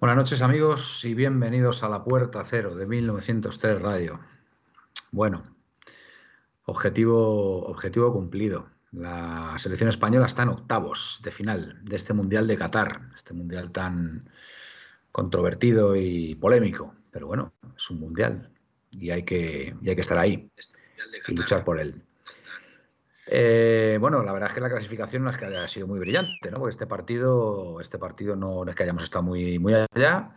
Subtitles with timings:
[0.00, 4.20] Buenas noches amigos y bienvenidos a la Puerta Cero de 1903 Radio.
[5.10, 5.56] Bueno,
[6.66, 8.68] objetivo, objetivo cumplido.
[8.92, 13.72] La selección española está en octavos de final de este Mundial de Qatar, este Mundial
[13.72, 14.30] tan
[15.10, 16.94] controvertido y polémico.
[17.10, 18.52] Pero bueno, es un Mundial
[18.92, 20.48] y hay que, y hay que estar ahí
[21.26, 22.04] y luchar por él.
[23.30, 26.50] Eh, bueno, la verdad es que la clasificación no es que haya sido muy brillante,
[26.50, 26.58] ¿no?
[26.58, 30.34] Porque este partido, este partido no, es que hayamos estado muy, muy allá,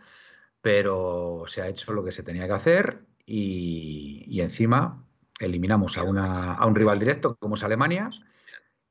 [0.60, 5.06] pero se ha hecho lo que se tenía que hacer y, encima
[5.40, 8.10] eliminamos a, una, un rival directo como es Alemania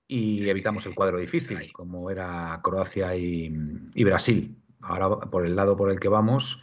[0.08, 3.54] y evitamos el cuadro difícil como era Croacia y,
[3.94, 4.58] y Brasil.
[4.81, 6.62] Ahora, por el lado por el que vamos,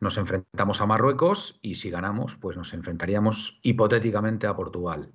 [0.00, 5.12] nos enfrentamos a Marruecos y si ganamos, pues nos enfrentaríamos hipotéticamente a Portugal.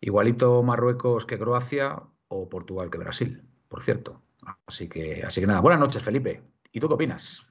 [0.00, 4.22] Igualito Marruecos que Croacia o Portugal que Brasil, por cierto.
[4.66, 6.42] Así que, así que nada, buenas noches, Felipe.
[6.72, 7.42] ¿Y tú qué opinas?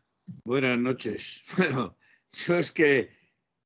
[0.44, 1.44] Buenas noches.
[1.58, 1.98] Bueno,
[2.32, 3.10] yo es que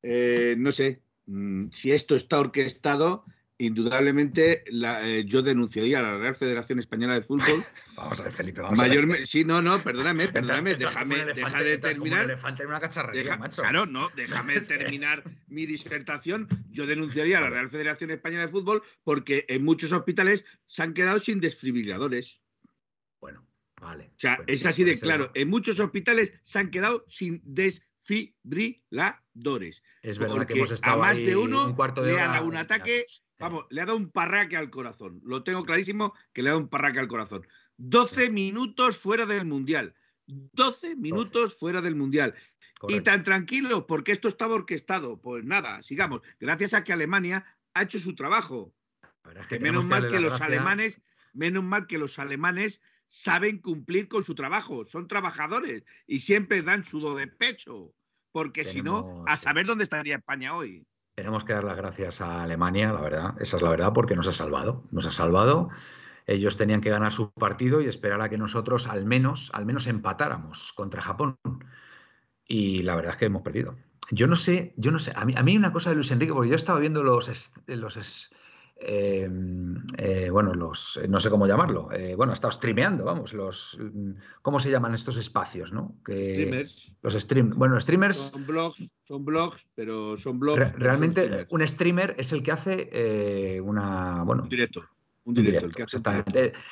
[0.04, 3.26] eh, no sé mm, si esto está orquestado
[3.60, 7.66] indudablemente eh, yo denunciaría a la Real Federación Española de Fútbol.
[7.96, 9.28] vamos a ver, Felipe, vamos a ver.
[9.28, 12.26] Sí, no, no, perdóname, perdóname, déjame, deja de terminar.
[12.26, 12.38] Una
[13.38, 13.62] macho.
[13.62, 16.48] Claro, no, déjame terminar mi disertación.
[16.72, 20.94] Yo denunciaría a la Real Federación Española de Fútbol porque en muchos hospitales se han
[20.94, 22.40] quedado sin desfibriladores.
[23.20, 23.46] Bueno,
[23.82, 24.06] vale.
[24.06, 25.32] O sea, es así de claro.
[25.34, 29.84] En muchos hospitales se han quedado sin desfibriladores.
[30.02, 32.46] Es verdad que hemos estado a más de uno un cuarto de le ha dado
[32.46, 33.06] un ataque
[33.40, 35.22] Vamos, le ha dado un parraque al corazón.
[35.24, 37.48] Lo tengo clarísimo que le ha dado un parraque al corazón.
[37.78, 39.96] 12 minutos fuera del Mundial.
[40.28, 42.36] 12 minutos fuera del Mundial.
[42.88, 45.22] Y tan tranquilo, porque esto estaba orquestado.
[45.22, 46.22] Pues nada, sigamos.
[46.40, 48.74] Gracias a que Alemania ha hecho su trabajo.
[49.48, 51.02] Que menos mal que los alemanes,
[51.34, 54.84] menos mal que los alemanes saben cumplir con su trabajo.
[54.84, 57.94] Son trabajadores y siempre dan sudo de pecho.
[58.32, 60.86] Porque si no, a saber dónde estaría España hoy.
[61.20, 64.30] Tenemos que dar las gracias a Alemania, la verdad, esa es la verdad, porque nos
[64.30, 65.68] ha salvado, nos ha salvado.
[66.26, 69.88] Ellos tenían que ganar su partido y esperar a que nosotros al menos, al menos
[69.88, 71.38] empatáramos contra Japón.
[72.46, 73.76] Y la verdad es que hemos perdido.
[74.12, 75.12] Yo no sé, yo no sé.
[75.14, 77.30] A mí, una cosa de Luis Enrique, porque yo estaba viendo los,
[77.68, 78.30] los
[78.82, 83.78] Em, eh, bueno, los, no sé cómo llamarlo, eh, bueno, ha estado streameando, vamos, los,
[84.42, 85.98] ¿cómo se llaman estos espacios, no?
[86.08, 86.96] streamers.
[87.02, 88.32] Los stream, bueno, streamers.
[88.32, 90.72] Son blogs, son blogs, pero son blogs.
[90.78, 94.44] realmente, un streamer es el que hace eh, una, bueno.
[94.44, 94.84] Un director.
[95.26, 96.00] Un directo, el que hace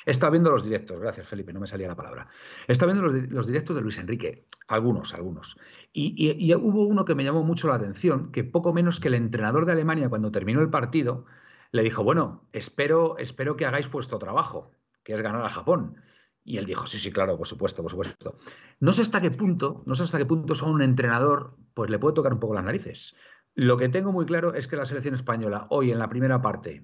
[0.05, 2.27] He estado viendo los directos, gracias Felipe, no me salía la palabra.
[2.67, 5.57] He estado viendo los, directos de Luis Enrique, algunos, algunos.
[5.91, 9.15] Y, y hubo uno que me llamó mucho la atención, que poco menos que el
[9.15, 11.25] entrenador de Alemania, cuando terminó el partido,
[11.71, 14.71] le dijo, bueno, espero, espero que hagáis vuestro trabajo,
[15.03, 15.97] que es ganar a Japón.
[16.43, 18.35] Y él dijo, sí, sí, claro, por supuesto, por supuesto.
[18.79, 21.99] No sé hasta qué punto, no sé hasta qué punto son un entrenador, pues le
[21.99, 23.15] puede tocar un poco las narices.
[23.53, 26.83] Lo que tengo muy claro es que la selección española hoy en la primera parte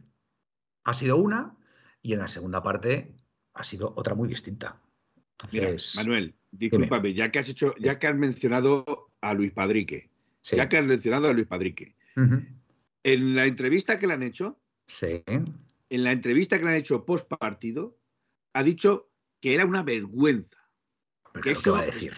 [0.84, 1.56] ha sido una
[2.02, 3.16] y en la segunda parte
[3.54, 4.82] ha sido otra muy distinta.
[5.52, 10.10] Mira, Manuel, discúlpame, ya que has hecho, ya que has mencionado a Luis Padrique,
[10.44, 14.60] ya que has mencionado a Luis Padrique, en la entrevista que le han hecho,
[14.94, 15.24] Sí.
[15.28, 17.98] En la entrevista que le han hecho post partido,
[18.54, 19.12] ha dicho
[19.42, 20.70] que era una vergüenza.
[21.42, 22.14] ¿Qué va a decir?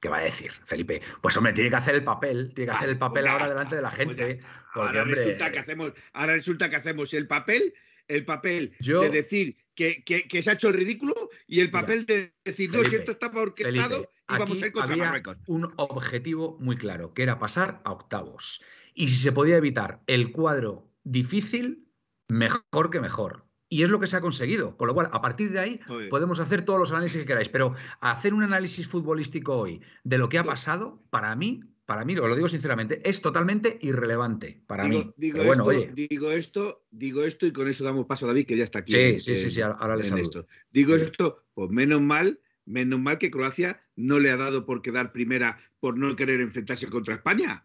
[0.00, 1.00] ¿Qué va a decir, Felipe?
[1.22, 3.82] Pues hombre, tiene que hacer el papel, tiene que hacer el papel ahora delante de
[3.82, 4.40] la pues gente.
[4.72, 7.74] ahora, resulta que hacemos, ahora resulta que hacemos el papel,
[8.06, 10.02] el papel de decir que,
[10.42, 11.14] se ha hecho el ridículo
[11.46, 14.96] y el papel de decir, no, si esto estaba orquestado y vamos a ir contra
[14.96, 15.36] Marruecos.
[15.46, 18.60] Un objetivo muy claro, que era pasar a octavos.
[18.94, 21.87] Y si se podía evitar el cuadro difícil,
[22.28, 23.44] mejor que mejor.
[23.70, 24.76] Y es lo que se ha conseguido.
[24.76, 27.48] Con lo cual, a partir de ahí, podemos hacer todos los análisis que queráis.
[27.48, 32.14] Pero hacer un análisis futbolístico hoy de lo que ha pasado, para mí, para mí,
[32.14, 34.62] lo digo sinceramente, es totalmente irrelevante.
[34.66, 35.12] Para mí.
[35.16, 38.64] Digo, esto, digo esto, digo esto, y con eso damos paso a David, que ya
[38.64, 38.92] está aquí.
[38.92, 40.46] Sí, sí, sí, ahora le saludo.
[40.70, 45.12] Digo esto, pues menos mal, menos mal que Croacia no le ha dado por quedar
[45.12, 47.64] primera por no querer enfrentarse contra España.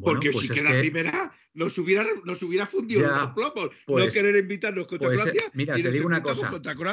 [0.00, 3.70] Porque pues si queda primera, nos hubiera, nos hubiera fundido los plomos.
[3.86, 5.42] no pues querer invitarnos contra pues, Croacia.
[5.54, 6.50] Mira, te digo una cosa.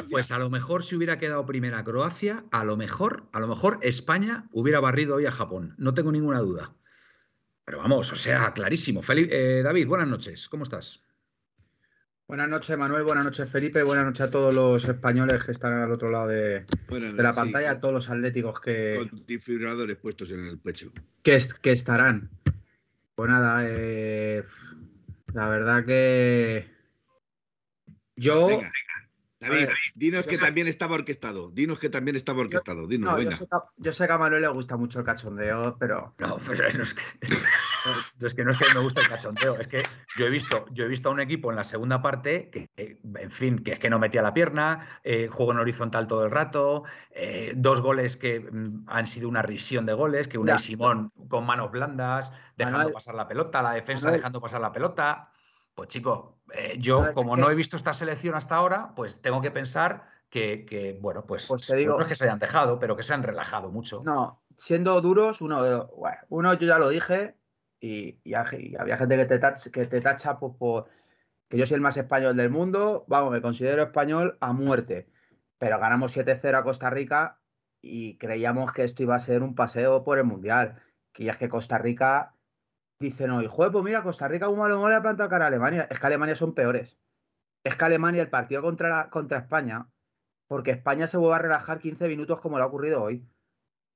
[0.08, 3.78] Pues a lo mejor si hubiera quedado primera Croacia, a lo mejor, a lo mejor
[3.82, 5.74] España hubiera barrido hoy a Japón.
[5.78, 6.74] No tengo ninguna duda.
[7.64, 9.02] Pero vamos, o sea, clarísimo.
[9.08, 10.48] Eh, David, buenas noches.
[10.48, 11.02] ¿Cómo estás?
[12.26, 13.04] Buenas noches, Manuel.
[13.04, 13.82] Buenas noches, Felipe.
[13.82, 16.64] Buenas noches a todos los españoles que están al otro lado de,
[17.16, 18.96] la pantalla, a todos los atléticos que.
[19.10, 19.24] Con
[20.00, 20.92] puestos en el pecho.
[21.22, 22.30] Que, que estarán.
[23.14, 24.44] Pues nada, eh,
[25.34, 26.70] la verdad que
[28.16, 28.60] yo
[29.42, 31.50] David, dinos que también estaba orquestado.
[31.50, 32.86] Dinos que también estaba orquestado.
[32.86, 33.36] Dinos, venga.
[33.76, 36.14] Yo sé, que, a Manuel le gusta mucho el cachondeo, pero.
[36.18, 37.02] No, pero es que.
[38.20, 39.82] Es que no es que me guste el cachondeo, es que
[40.16, 43.30] yo he visto, yo he visto a un equipo en la segunda parte que, en
[43.30, 46.84] fin, que es que no metía la pierna, eh, juego en horizontal todo el rato,
[47.10, 51.12] eh, dos goles que mm, han sido una risión de goles, que una y Simón
[51.28, 55.30] con manos blandas, dejando pasar la pelota, la defensa dejando pasar la pelota.
[55.74, 59.50] Pues chico, eh, yo como no he visto esta selección hasta ahora, pues tengo que
[59.50, 63.02] pensar que, bueno, pues, pues te digo, no es que se hayan dejado, pero que
[63.02, 64.02] se han relajado mucho.
[64.04, 65.90] No, siendo duros, uno,
[66.28, 67.36] uno yo ya lo dije,
[67.82, 70.88] y, había gente que te tacha, que te tacha por
[71.48, 75.10] que yo soy el más español del mundo, vamos, me considero español a muerte,
[75.58, 77.40] pero ganamos 7-0 a Costa Rica
[77.82, 80.80] y creíamos que esto iba a ser un paseo por el Mundial,
[81.12, 82.34] que es que Costa Rica
[83.00, 85.88] dicen hoy, joder, pues mira, Costa Rica un malo le ha plantado cara a Alemania.
[85.90, 86.96] Es que Alemania son peores.
[87.64, 89.88] Es que Alemania, el partido contra, contra España,
[90.46, 93.28] porque España se vuelve a relajar 15 minutos como le ha ocurrido hoy.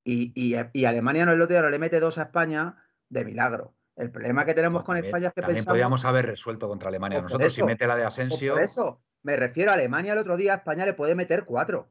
[0.05, 0.55] Y,
[0.85, 2.77] Alemania no es lo ahora le mete dos a España
[3.09, 3.75] de milagro.
[3.97, 7.21] El problema que tenemos con España es que también podríamos haber resuelto contra Alemania.
[7.21, 8.53] Pues Nosotros, si mete la de Asensio.
[8.53, 11.89] Pues por eso, me refiero a Alemania el otro día, España le puede meter cuatro.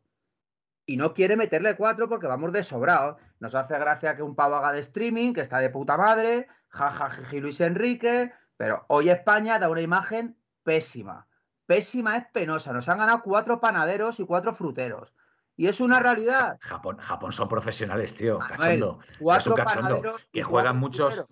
[0.86, 3.18] Y no quiere meterle cuatro porque vamos de sobrado.
[3.40, 7.40] Nos hace gracia que un pavo haga de streaming, que está de puta madre, jajaji
[7.40, 11.28] Luis Enrique, pero hoy España da una imagen pésima.
[11.66, 12.72] Pésima es penosa.
[12.72, 15.15] Nos han ganado cuatro panaderos y cuatro fruteros.
[15.58, 16.58] Y es una realidad.
[16.62, 18.40] Japón, Japón son profesionales, tío.
[18.40, 19.00] cachondo.
[19.20, 21.26] Cuatro panaderos que juegan muchos,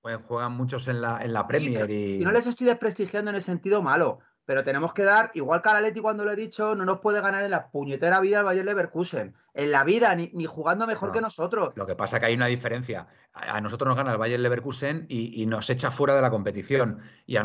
[0.00, 1.90] juegan muchos en la, en la Premier.
[1.90, 2.18] y...
[2.20, 5.80] no les estoy desprestigiando en el sentido malo pero tenemos que dar, igual que a
[5.80, 8.66] Leti cuando lo he dicho, no nos puede ganar en la puñetera vida el Bayern
[8.66, 9.36] Leverkusen.
[9.54, 11.70] En la vida, ni, jugando mejor que nosotros.
[11.76, 13.06] Lo que pasa es que hay una diferencia.
[13.32, 16.98] A, nosotros nos gana el Bayern Leverkusen y, nos echa fuera de la competición.
[17.26, 17.36] Y,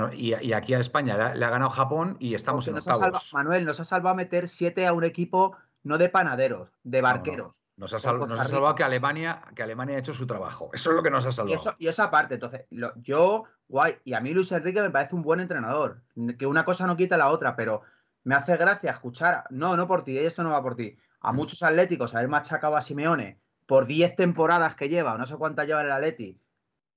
[0.52, 3.32] aquí a España le ha, ganado Japón y estamos en octavos.
[3.36, 5.56] Manuel, nos ha salvado meter siete a un equipo
[5.86, 7.54] no de panaderos, de barqueros.
[7.78, 10.70] Nos ha, salvado que Alemania, que Alemania ha hecho su trabajo.
[10.74, 11.76] Eso es lo que nos ha salvado.
[11.78, 12.66] Y, esa parte, entonces,
[12.96, 16.02] yo, guay, y a mí Luis Enrique me parece un buen entrenador.
[16.40, 17.82] Que una cosa no quita la otra, pero
[18.24, 20.98] me hace gracia escuchar, no, no por ti, esto no va por ti.
[21.20, 21.36] A mm.
[21.36, 25.68] muchos atléticos haber machacado a Simeone por 10 temporadas que lleva, o no sé cuántas
[25.68, 26.40] lleva el Atleti,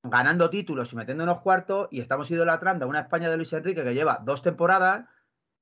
[0.04, 3.82] ganando títulos y metiendo unos cuartos, y estamos idolatrando a una España de Luis Enrique
[3.82, 5.06] que lleva dos temporadas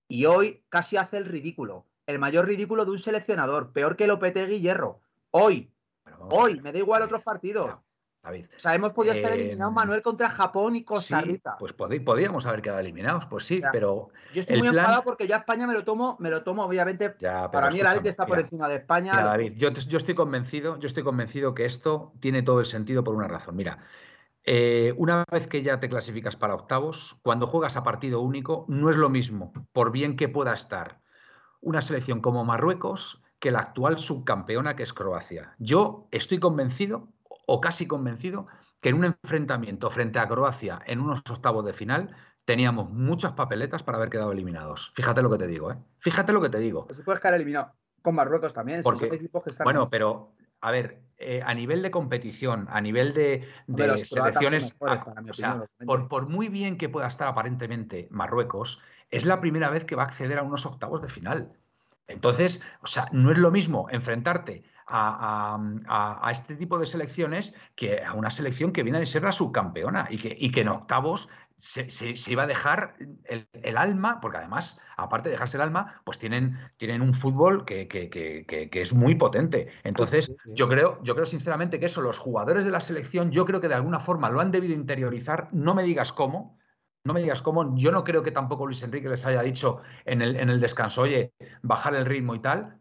[0.09, 1.87] y hoy casi hace el ridículo.
[2.07, 5.01] El mayor ridículo de un seleccionador, peor que Lopetegui Hierro.
[5.33, 5.73] Hoy.
[6.31, 7.75] Hoy, me da igual otros partidos.
[8.23, 8.47] David.
[8.57, 11.57] O sea, hemos podido estar eh, eliminados Manuel contra Japón y Costa Rica.
[11.59, 14.11] pues podríamos haber quedado eliminados, pues sí, pero.
[14.33, 17.11] Yo estoy muy enfadado porque ya España me lo tomo, me lo tomo, obviamente.
[17.11, 19.13] para mí el Atleti está por encima de España.
[19.21, 23.29] David, yo, estoy convencido, yo estoy convencido que esto tiene todo el sentido por una
[23.29, 23.57] razón.
[23.57, 23.79] Mira,
[24.45, 28.91] eh, una vez que ya te clasificas para octavos, cuando juegas a partido único, no
[28.91, 31.01] es lo mismo, por bien que pueda estar
[31.61, 35.55] una selección como Marruecos que la actual subcampeona que es Croacia.
[35.59, 37.09] Yo estoy convencido,
[37.47, 38.47] o casi convencido,
[38.81, 43.83] que en un enfrentamiento frente a Croacia en unos octavos de final teníamos muchas papeletas
[43.83, 44.93] para haber quedado eliminados.
[44.95, 45.77] Fíjate lo que te digo, ¿eh?
[45.99, 46.87] Fíjate lo que te digo.
[46.95, 47.73] Se puede quedar eliminado
[48.03, 48.83] con Marruecos también.
[49.65, 53.49] bueno, pero a ver, eh, a nivel de competición, a nivel de,
[54.05, 54.75] selecciones,
[55.85, 60.05] por, por, muy bien que pueda estar aparentemente Marruecos, es la primera vez que va
[60.05, 61.53] a acceder a unos octavos de final.
[62.09, 68.13] Entonces, o sea, no es lo mismo enfrentarte a, este tipo de selecciones que a
[68.13, 72.15] una selección que viene de ser la subcampeona y que, y que en octavos se,
[72.31, 77.03] iba a dejar el, alma, porque además, aparte de dejarse el alma, pues tienen, tienen
[77.03, 79.69] un fútbol que, que, es muy potente.
[79.83, 83.61] Entonces, yo creo, yo creo sinceramente que eso, los jugadores de la selección, yo creo
[83.61, 86.59] que de alguna forma lo han debido interiorizar, no me digas cómo,
[87.07, 90.23] no me digas cómo, yo no creo que tampoco Luis Enrique les haya dicho en
[90.23, 91.33] el, en el descanso, oye,
[91.63, 92.81] bajar el ritmo y tal.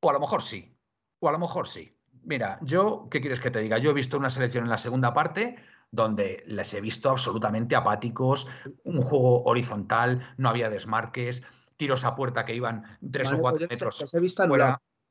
[0.00, 0.74] O a lo mejor sí,
[1.20, 1.94] o a lo mejor sí.
[2.22, 3.78] Mira, yo, ¿qué quieres que te diga?
[3.78, 5.56] Yo he visto una selección en la segunda parte
[5.90, 8.46] donde les he visto absolutamente apáticos,
[8.84, 11.42] un juego horizontal, no había desmarques,
[11.76, 14.14] tiros a puerta que iban tres o cuatro metros.
[14.14, 14.42] He visto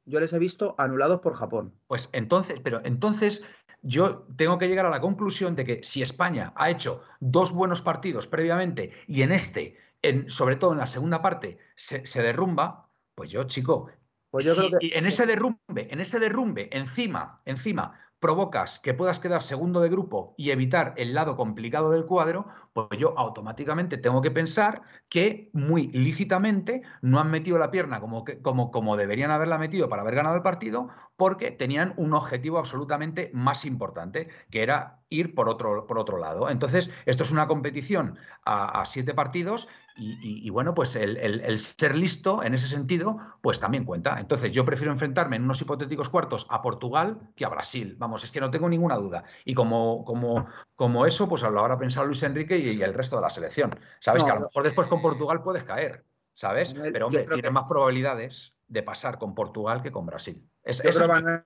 [0.05, 1.73] Yo les he visto anulados por Japón.
[1.87, 3.43] Pues entonces, pero entonces
[3.81, 7.81] yo tengo que llegar a la conclusión de que si España ha hecho dos buenos
[7.81, 13.29] partidos previamente y en este, en, sobre todo en la segunda parte, se, derrumba, pues
[13.29, 13.89] yo, chico,
[14.29, 19.79] pues yo en ese derrumbe, en ese derrumbe, encima, encima, provocas que puedas quedar segundo
[19.79, 24.81] de grupo y evitar el lado complicado del cuadro, pues yo automáticamente tengo que pensar
[25.09, 30.01] que muy lícitamente no han metido la pierna como, como, como deberían haberla metido para
[30.01, 35.49] haber ganado el partido, porque tenían un objetivo absolutamente más importante, que era ir por
[35.49, 36.49] otro, por otro lado.
[36.49, 39.67] Entonces, esto es una competición a, siete partidos
[39.99, 44.19] Y, bueno, pues el, ser listo en ese sentido, pues también cuenta.
[44.19, 47.95] Entonces, yo prefiero enfrentarme en unos hipotéticos cuartos a Portugal que a Brasil.
[47.97, 49.23] Vamos, es que no tengo ninguna duda.
[49.43, 53.23] Y como, como, como eso, pues lo habrá pensado Luis Enrique y, el resto de
[53.23, 53.71] la selección.
[53.99, 56.73] Sabes que a lo mejor después con Portugal puedes caer, ¿sabes?
[56.73, 60.47] Pero hombre, tienes más probabilidades de pasar con Portugal que con Brasil.
[60.63, 61.43] Es, yo creo,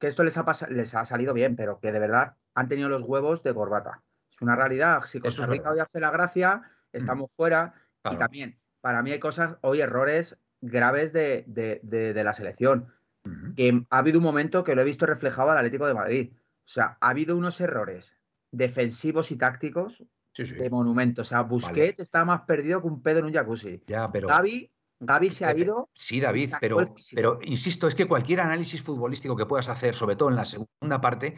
[0.00, 3.02] que esto les ha, les ha salido bien, pero que de verdad han tenido los
[3.02, 4.02] huevos de corbata.
[4.30, 5.02] Es una realidad.
[5.04, 6.62] Si Costa Rica hoy hace la gracia.
[6.92, 7.74] Estamos fuera.
[8.10, 12.92] Y también, para mí hay cosas, hoy errores graves de, la selección.
[13.56, 16.32] Que ha habido un momento que lo he visto reflejado al Atlético de Madrid.
[16.32, 18.16] O sea, ha habido unos errores
[18.50, 20.02] defensivos y tácticos
[20.36, 21.22] de monumento.
[21.22, 23.82] O sea, Busquets está más perdido que un pedo en un jacuzzi.
[23.86, 24.28] Ya, pero...
[25.02, 25.88] Gaby, se ha ido.
[25.94, 30.28] Sí, David, pero, pero insisto, es que cualquier análisis futbolístico que puedas hacer, sobre todo
[30.28, 31.36] en la segunda parte,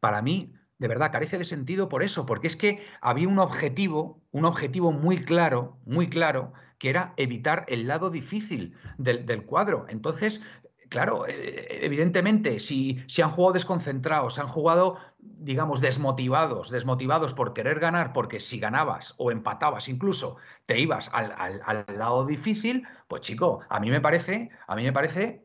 [0.00, 4.20] para mí de verdad carece de sentido por eso, porque es que había un objetivo,
[4.32, 9.86] un objetivo muy claro, muy claro, que era evitar el lado difícil del, cuadro.
[9.88, 10.42] Entonces,
[10.88, 17.78] claro, eh, evidentemente, si, si, han jugado desconcentrados, han jugado, digamos, desmotivados, desmotivados por querer
[17.78, 23.60] ganar, porque si ganabas o empatabas incluso, te ibas al, al, lado difícil, pues chico,
[23.68, 25.43] a mí me parece, a mí me parece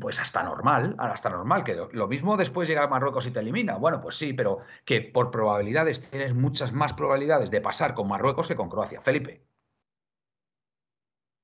[0.00, 3.76] pues hasta normal, hasta normal, que lo mismo después llega a Marruecos y te elimina.
[3.76, 8.46] Bueno, pues sí, pero que por probabilidades tienes muchas más probabilidades de pasar con Marruecos
[8.46, 9.00] que con Croacia.
[9.00, 9.42] Felipe.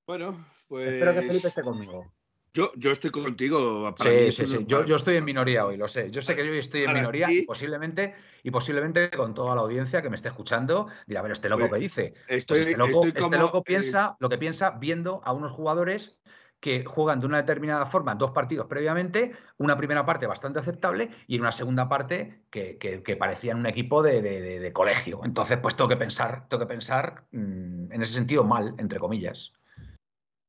[0.06, 0.92] Bueno, pues.
[0.92, 2.12] Espero que Felipe esté conmigo.
[2.52, 3.92] Yo, yo estoy contigo.
[3.98, 4.64] sí, sí, sí.
[4.68, 6.12] Yo, yo, estoy en minoría hoy, lo sé.
[6.12, 10.02] Yo sé que yo estoy en minoría y posiblemente, y posiblemente con toda la audiencia
[10.02, 12.14] que me esté escuchando dirá, a ver, este loco pues que dice.
[12.46, 16.16] Pues este loco, este loco piensa lo que piensa viendo a unos jugadores
[16.64, 21.10] que juegan de una determinada forma en dos partidos previamente, una primera parte bastante aceptable
[21.26, 25.20] y una segunda parte que, que, parecían un equipo de, colegio.
[25.26, 29.52] Entonces, pues tengo que pensar, tengo que pensar mm, en ese sentido mal, entre comillas.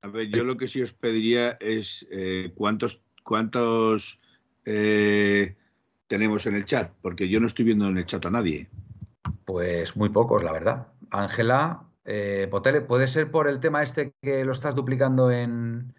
[0.03, 4.21] A ver, yo lo que sí os pediría es eh, cuántos, cuántos
[4.63, 5.57] eh,
[6.07, 8.69] tenemos en el chat, porque yo no estoy viendo en el chat a nadie.
[9.43, 10.87] Pues muy pocos, la verdad.
[11.11, 15.93] Ángela, eh, Potele, ¿puede ser por el tema este que lo estás duplicando en,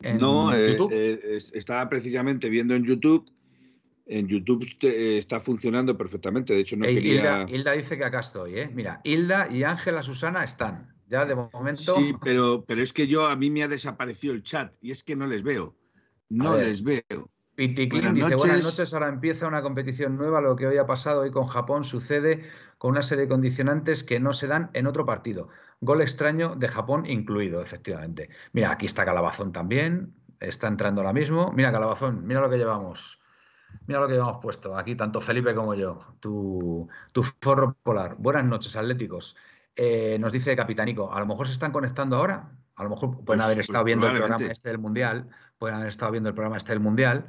[0.00, 3.30] no, eh, eh, estaba precisamente viendo en YouTube.
[4.06, 6.52] En YouTube eh, está funcionando perfectamente.
[6.52, 7.46] De hecho, no quería.
[7.48, 8.70] Hilda, dice que acá estoy, ¿eh?
[8.72, 10.94] Mira, Hilda y Ángela Susana están.
[11.08, 11.96] Ya de momento.
[11.96, 15.04] Sí, pero, pero es que yo a mí me ha desaparecido el chat y es
[15.04, 15.76] que no les veo.
[16.28, 17.30] No les veo.
[17.54, 21.30] Piticlin dice, buenas noches, ahora empieza una competición nueva, lo que hoy ha pasado hoy
[21.30, 25.48] con Japón sucede con una serie de condicionantes que no se dan en otro partido.
[25.84, 28.30] Gol extraño de Japón incluido, efectivamente.
[28.52, 31.52] Mira, aquí está Calabazón también, está entrando ahora mismo.
[31.52, 33.20] Mira, Calabazón, mira lo que llevamos.
[33.86, 38.16] Mira lo que llevamos puesto, aquí tanto Felipe como yo, tu, tu forro polar.
[38.18, 39.36] Buenas noches, atléticos.
[39.76, 43.24] Eh, nos dice Capitanico, a lo mejor se están conectando ahora, a lo mejor pueden
[43.24, 46.34] pues, haber pues estado viendo el programa este del Mundial, pueden haber estado viendo el
[46.34, 47.26] programa este del Mundial,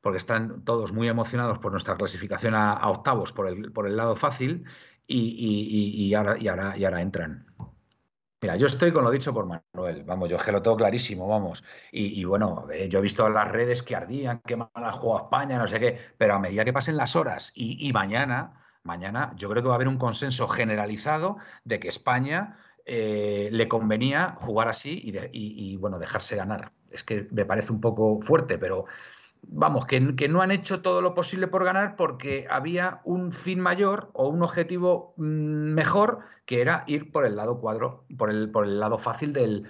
[0.00, 4.14] porque están todos muy emocionados por nuestra clasificación a, octavos por el, por el lado
[4.14, 4.64] fácil
[5.06, 7.46] y, ahora, y, ahora, y ahora entran.
[8.42, 11.26] Mira, yo estoy con lo dicho por Manuel, vamos, yo es que lo tengo clarísimo,
[11.26, 11.64] vamos.
[11.90, 15.58] Y, bueno, eh, yo he visto las redes que ardían, que mal ha jugado España,
[15.58, 19.62] no sé qué, pero a medida que pasen las horas y, mañana, mañana yo creo
[19.62, 25.00] que va a haber un consenso generalizado de que España eh, le convenía jugar así
[25.32, 26.72] y, bueno, dejarse ganar.
[26.90, 28.84] Es que me parece un poco fuerte, pero
[29.48, 34.10] vamos, que, no han hecho todo lo posible por ganar porque había un fin mayor
[34.12, 35.22] o un objetivo mm,
[35.74, 39.64] mejor que era ir por el lado cuadro, por el, por el lado fácil del,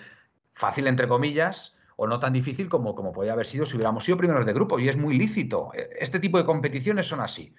[0.55, 4.19] fácil entre comillas, o no tan difícil como, como podía haber sido si hubiéramos sido
[4.19, 4.79] primeros de grupo.
[4.79, 5.71] Y es muy lícito.
[5.75, 7.55] E, este tipo de competiciones son así.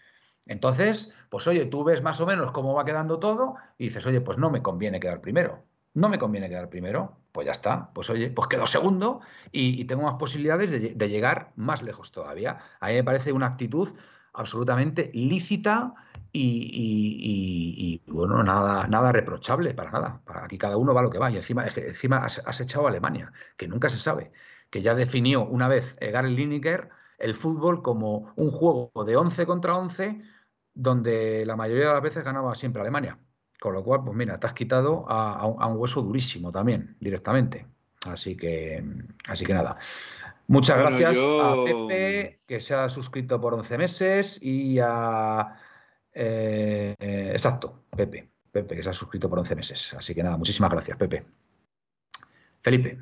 [0.45, 4.21] Entonces, pues oye, tú ves más o menos cómo va quedando todo y dices, oye,
[4.21, 5.66] pues no me conviene quedar primero
[5.97, 10.03] no me conviene quedar primero, pues ya está, pues oye, pues quedo segundo y, tengo
[10.03, 12.59] más posibilidades de, llegar más lejos todavía.
[12.79, 13.89] A mí me parece una actitud
[14.33, 15.95] absolutamente lícita
[16.31, 20.21] y, bueno, nada, nada reprochable, para nada.
[20.27, 23.67] Aquí cada uno va lo que va y encima, encima has, echado a Alemania, que
[23.67, 24.31] nunca se sabe,
[24.69, 29.75] que ya definió una vez Gary Lineker el fútbol como un juego de 11 contra
[29.75, 30.21] 11
[30.75, 33.17] donde la mayoría de las veces ganaba siempre Alemania.
[33.59, 37.65] Con lo cual, pues mira, te has quitado a, un, hueso durísimo también, directamente.
[38.05, 38.83] Así que,
[39.27, 39.77] así que nada.
[40.47, 45.55] Muchas gracias a Pepe, que se ha suscrito por 11 meses, y a.
[46.13, 46.95] Eh,
[47.31, 48.29] exacto, Pepe.
[48.51, 49.93] Pepe, que se ha suscrito por 11 meses.
[49.93, 51.25] Así que nada, muchísimas gracias, Pepe.
[52.61, 52.99] Felipe.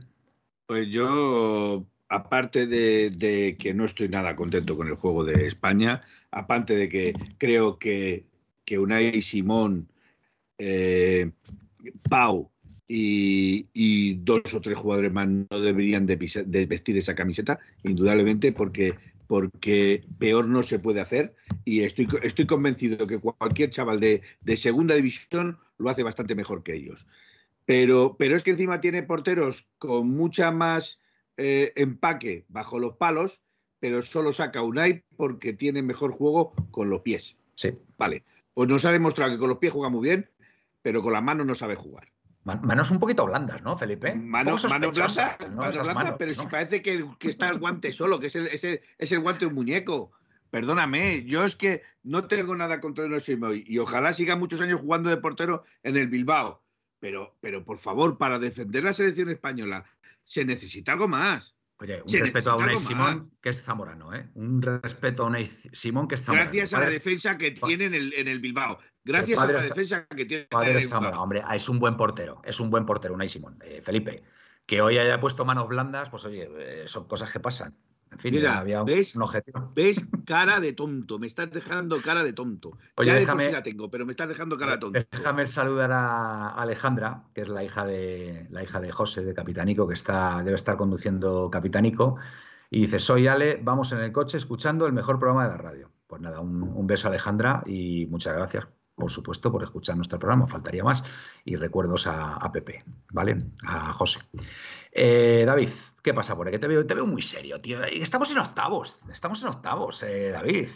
[0.65, 6.01] Pues yo, aparte de, de, que no estoy nada contento con el juego de España,
[6.31, 8.25] aparte de que creo que,
[8.63, 9.87] que Unai Simón
[10.57, 11.31] eh,
[12.09, 12.51] Pau
[12.87, 16.15] y, dos o tres jugadores más no deberían de,
[16.67, 18.95] vestir esa camiseta, indudablemente, porque,
[19.27, 21.35] porque peor no se puede hacer.
[21.63, 24.21] Y estoy, estoy convencido que cualquier chaval de,
[24.55, 27.05] segunda división lo hace bastante mejor que ellos.
[27.65, 30.99] Pero, pero es que encima tiene porteros con mucha más
[31.37, 33.41] eh, empaque bajo los palos,
[33.79, 37.35] pero solo saca Unai porque tiene mejor juego con los pies.
[37.55, 37.69] Sí.
[37.97, 38.23] Vale.
[38.53, 40.29] Pues nos ha demostrado que con los pies juega muy bien,
[40.85, 42.11] pero con las manos no sabe jugar.
[42.43, 44.13] Manos un poquito blandas, ¿no, Felipe?
[44.13, 48.49] Manos, blandas, pero si parece que, está el guante solo, que es el,
[48.99, 50.11] es el, guante de un muñeco.
[50.51, 55.09] Perdóname, yo es que no tengo nada contra el y ojalá siga muchos años jugando
[55.09, 56.61] de portero en el Bilbao.
[56.99, 59.85] Pero, pero por favor, para defender la selección española
[60.23, 61.55] se necesita algo más.
[61.77, 64.29] Oye, un respeto a Unai Simón, que es zamorano, ¿eh?
[64.35, 66.51] Un respeto a Unai Simón, que es zamorano.
[66.51, 68.77] Gracias a la defensa que tiene en el, en el Bilbao.
[69.05, 72.71] Gracias a la defensa que tiene padre Zamora, hombre, es un buen portero, es un
[72.71, 73.59] buen portero, Unai Simón.
[73.63, 74.23] Eh, Felipe,
[74.65, 77.75] que hoy haya puesto manos blandas, pues oye, eh, son cosas que pasan.
[78.11, 79.71] En fin, Mira, había ¿ves, un objetivo.
[79.75, 81.19] ¿Ves cara de tonto?
[81.19, 82.77] Me estás dejando cara de tonto.
[82.95, 84.99] Oye, ya déjame, de la tengo, pero me estás dejando cara de tonto.
[85.11, 89.87] Déjame saludar a Alejandra, que es la hija de la hija de José de Capitanico,
[89.87, 92.15] que está, debe estar conduciendo Capitanico.
[92.71, 95.91] Y dice, soy Ale, vamos en el coche escuchando el mejor programa de la radio.
[96.07, 98.65] Pues nada, un, un beso Alejandra y muchas gracias
[98.95, 101.03] por supuesto, por escuchar nuestro programa, faltaría más.
[101.43, 103.37] Y recuerdos a, Pepe, ¿vale?
[103.63, 104.19] A José.
[104.91, 105.69] Eh, David,
[106.01, 106.53] ¿qué pasa por ahí?
[106.53, 107.83] Que te veo, te veo muy serio, tío.
[107.83, 110.69] Estamos en octavos, estamos en octavos, eh, David.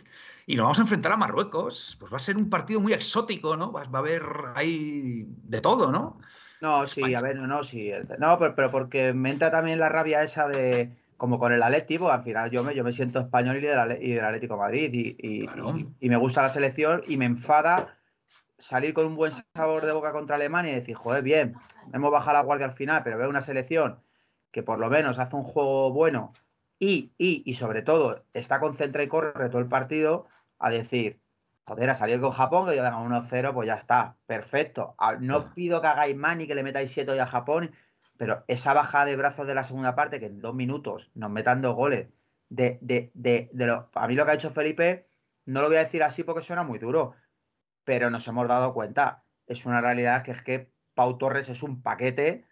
[0.46, 1.96] Y nos vamos a enfrentar a Marruecos.
[2.00, 3.72] Pues va a ser un partido muy exótico, ¿no?
[3.72, 4.24] Va, a haber
[4.56, 6.20] ahí de todo, ¿no?
[6.60, 7.92] No, sí, a ver, no, no, sí.
[8.18, 12.16] No, pero, porque me entra también la rabia esa de como con el Atlético, pues,
[12.16, 15.46] al final yo me, yo me siento español y del, y del Atlético Madrid y,
[16.00, 17.99] y, me gusta la selección y me enfada
[18.60, 21.56] salir con un buen sabor de boca contra Alemania y decir, joder, bien,
[21.94, 24.02] hemos bajado la guardia al final, pero veo una selección
[24.52, 26.34] que por lo menos hace un juego bueno
[26.80, 30.28] y, y, y sobre todo está concentrada y corre todo el partido,
[30.60, 31.20] a decir,
[31.66, 34.96] joder, a salir con Japón, que llegan a 1-0, pues ya está, perfecto.
[35.20, 37.72] No pido que hagáis más ni que le metáis 7 hoy a Japón,
[38.18, 41.62] pero esa bajada de brazos de la segunda parte, que en dos minutos nos metan
[41.62, 42.08] dos goles,
[42.50, 45.08] de, de, de, de lo, a mí lo que ha hecho Felipe,
[45.46, 47.14] no lo voy a decir así porque suena muy duro,
[47.90, 51.82] pero nos hemos dado cuenta, es una realidad que es que Pau Torres es un
[51.82, 52.46] paquete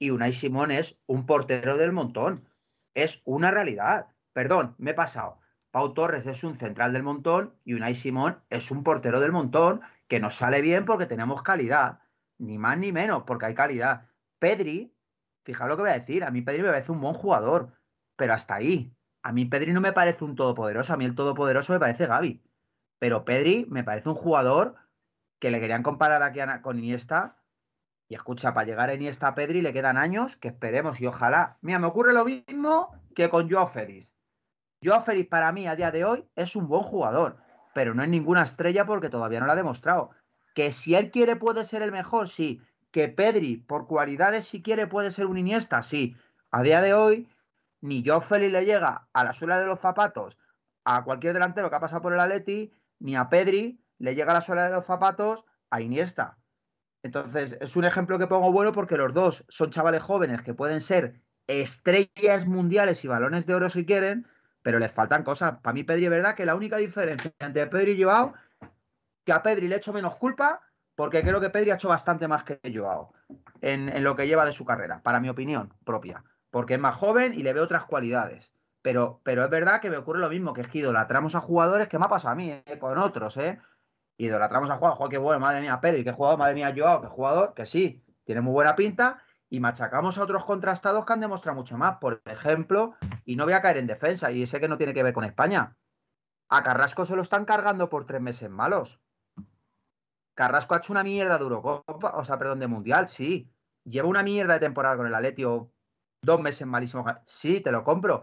[0.00, 2.48] y Unai Simón es un portero del montón.
[2.92, 4.08] Es una realidad.
[4.32, 5.38] Perdón, me he pasado.
[5.70, 9.80] Pau Torres es un central del montón y Unai Simón es un portero del montón
[10.08, 12.00] que nos sale bien porque tenemos calidad.
[12.38, 14.08] Ni más ni menos, porque hay calidad.
[14.40, 14.92] Pedri,
[15.44, 17.74] fijaos lo que voy a decir, a mí Pedri me parece un buen jugador,
[18.16, 18.92] pero hasta ahí.
[19.22, 22.42] A mí Pedri no me parece un todopoderoso, a mí el todopoderoso me parece Gaby.
[22.98, 24.79] Pero Pedri me parece un jugador
[25.40, 27.36] que le querían comparar aquí con Iniesta.
[28.08, 31.58] Y escucha, para llegar a Iniesta a Pedri le quedan años que esperemos y ojalá.
[31.62, 34.12] Mira, me ocurre lo mismo que con Joao Félix.
[35.28, 37.36] Para mí a día de hoy es un buen jugador,
[37.74, 40.10] pero no es ninguna estrella porque todavía no lo ha demostrado.
[40.54, 42.60] Que si él quiere puede ser el mejor, sí.
[42.90, 46.16] Que Pedri, por cualidades, si quiere puede ser un Iniesta, sí.
[46.50, 47.28] A día de hoy,
[47.80, 50.36] ni Joao le llega a la suela de los zapatos
[50.84, 54.40] a cualquier delantero que ha pasado por el Atleti, ni a Pedri le llega la
[54.40, 56.38] suela de los zapatos a Iniesta.
[57.02, 60.80] Entonces, es un ejemplo que pongo bueno porque los dos son chavales jóvenes que pueden
[60.80, 64.26] ser estrellas mundiales y balones de oro si quieren,
[64.62, 65.58] pero les faltan cosas.
[65.62, 68.34] Para mí, Pedri, es verdad que la única diferencia entre Pedri y Joao,
[69.24, 70.60] que a Pedri le echo menos culpa,
[70.94, 73.12] porque creo que Pedri ha hecho bastante más que Joao
[73.60, 77.34] en, lo que lleva de su carrera, para mi opinión propia, porque es más joven
[77.34, 78.52] y le ve otras cualidades.
[78.82, 81.88] Pero, pero es verdad que me ocurre lo mismo, que es que idolatramos a jugadores
[81.88, 83.58] que me ha pasado a mí, eh, con otros, ¿eh?
[84.20, 87.08] Idolatramos a jugadores, joder, qué bueno, madre mía, Pedri, qué jugador, madre mía, Joao, qué
[87.08, 91.56] jugador, que sí, tiene muy buena pinta, y machacamos a otros contrastados que han demostrado
[91.56, 91.96] mucho más.
[91.96, 95.02] Por ejemplo, y no voy a caer en defensa, y sé que no tiene que
[95.02, 95.74] ver con España.
[96.50, 99.00] A Carrasco se lo están cargando por tres meses malos.
[100.34, 103.50] Carrasco ha hecho una mierda de Eurocopa, o sea, perdón, de Mundial, sí.
[103.84, 107.10] Lleva una mierda de temporada con el Atleti dos meses malísimos.
[107.24, 108.22] Sí, te lo compro.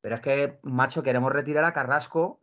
[0.00, 2.40] Pero es que, macho, queremos retirar a Carrasco,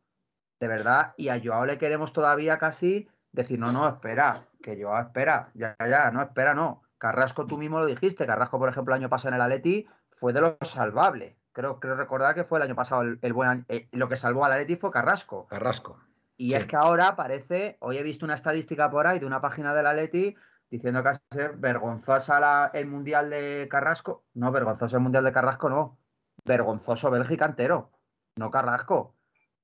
[0.66, 5.00] de verdad, y a Joao le queremos todavía casi decir, no, no, espera, que Joao
[5.00, 6.82] espera, ya, ya, no, espera, no.
[6.98, 10.34] Carrasco tú mismo lo dijiste, Carrasco, por ejemplo, el año pasado en el Atleti fue
[10.34, 11.38] de lo salvable.
[11.52, 14.54] Creo, creo recordar que fue el año pasado el, buen eh, lo que salvó al
[14.54, 15.46] Atleti fue Carrasco.
[15.48, 16.00] Carrasco.
[16.36, 19.74] Y es que ahora parece, hoy he visto una estadística por ahí de una página
[19.76, 20.36] del Atleti
[20.72, 24.24] diciendo que es vergonzosa el Mundial de Carrasco.
[24.34, 26.00] No, vergonzoso el Mundial de Carrasco, no
[26.46, 27.92] vergonzoso Bélgica entero,
[28.36, 29.16] no Carrasco.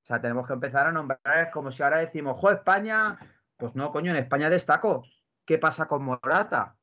[0.04, 3.20] O sea, tenemos que empezar a nombrar como si ahora decimos, jo, España,
[3.58, 5.04] pues no, coño, en España destaco.
[5.46, 6.78] ¿Qué pasa con Morata?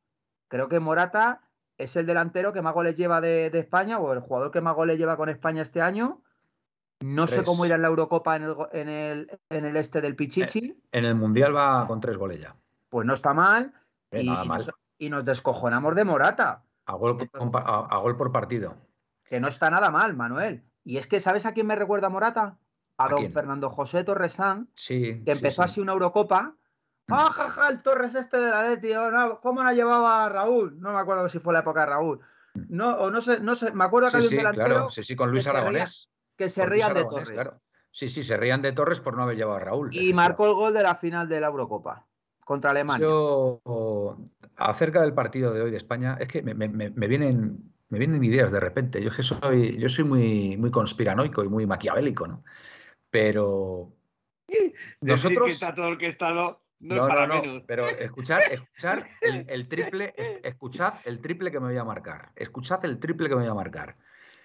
[0.48, 1.42] creo que Morata
[1.76, 4.98] es el delantero que más goles lleva de, España o el jugador que más goles
[4.98, 6.22] lleva con España este año.
[7.00, 10.16] No sé cómo irá en la Eurocopa en el, en el, en el este del
[10.16, 10.70] Pichichi.
[10.70, 12.56] Eh, en el Mundial va con tres goles ya.
[12.88, 13.72] Pues no está mal.
[14.10, 16.64] y, Nos, y, Nos, descojonamos de Morata.
[16.86, 18.74] A gol, a, gol, por partido.
[19.28, 20.64] Que no está nada mal, Manuel.
[20.82, 22.58] Y es que, ¿sabes a quién me recuerda Morata?
[22.98, 26.58] A, don Fernando José Torresán, sí, que empezó así una Eurocopa
[27.08, 28.92] ¡Ah, jaja, el Torres este de la Leti!
[28.92, 30.78] Oh, ¿Cómo la llevaba Raúl?
[30.78, 32.20] No me acuerdo si fue la época de Raúl.
[32.68, 34.66] No, o no sé, no sé, me acuerdo que había un delantero.
[34.66, 36.10] Claro, sí, sí, con Luis Aragonés.
[36.36, 37.50] que se rían de Torres.
[37.90, 39.88] Sí, sí, se rían de Torres por no haber llevado a Raúl.
[39.92, 42.06] Y marcó el gol de la final de la Eurocopa
[42.44, 43.06] contra Alemania.
[43.06, 43.60] Yo,
[44.56, 48.60] acerca del partido de hoy de España, es que me, vienen, me vienen ideas de
[48.60, 49.02] repente.
[49.02, 52.44] Yo que soy, yo soy muy, muy conspiranoico y muy maquiavélico, ¿no?
[53.10, 53.92] Pero
[55.00, 59.04] nosotros que está todo orquestado no, no, no, pero escuchar, escuchar
[59.48, 62.30] el, triple, escuchad el triple que me voy a marcar.
[62.36, 63.96] Escuchad el triple que me voy a marcar.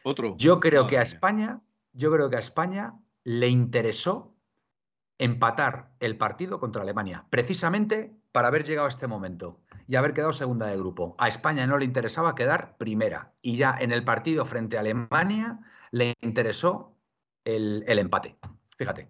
[0.03, 0.35] Otro.
[0.37, 1.61] Yo creo que a España,
[1.93, 4.35] yo creo que a España le interesó
[5.19, 10.33] empatar el partido contra Alemania, precisamente para haber llegado a este momento y haber quedado
[10.33, 11.15] segunda de grupo.
[11.19, 15.59] A España no le interesaba quedar primera y ya en el partido frente a Alemania
[15.91, 16.92] le interesó
[17.45, 18.37] el, empate.
[18.77, 19.09] Fíjate.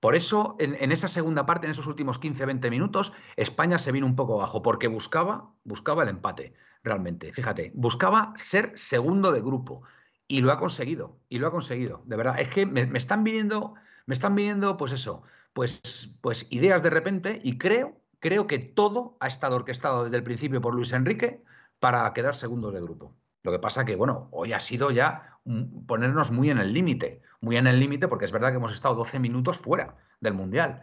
[0.00, 4.16] Por eso, en, esa segunda parte, en esos últimos 15-20 minutos, España se vino un
[4.16, 7.32] poco abajo, porque buscaba, buscaba el empate, realmente.
[7.32, 9.82] Fíjate, buscaba ser segundo de grupo.
[10.28, 12.02] Y lo ha conseguido, y lo ha conseguido.
[12.04, 13.74] De verdad, es que me, están viniendo,
[14.04, 15.22] me están viniendo, pues eso,
[15.54, 15.80] pues,
[16.20, 20.60] pues ideas de repente, y creo, creo que todo ha estado orquestado desde el principio
[20.60, 21.42] por Luis Enrique
[21.78, 23.16] para quedar segundo de grupo.
[23.42, 25.38] Lo que pasa que, bueno, hoy ha sido ya
[25.86, 28.94] ponernos muy en el límite, muy en el límite porque es verdad que hemos estado
[28.94, 30.82] 12 minutos fuera del Mundial.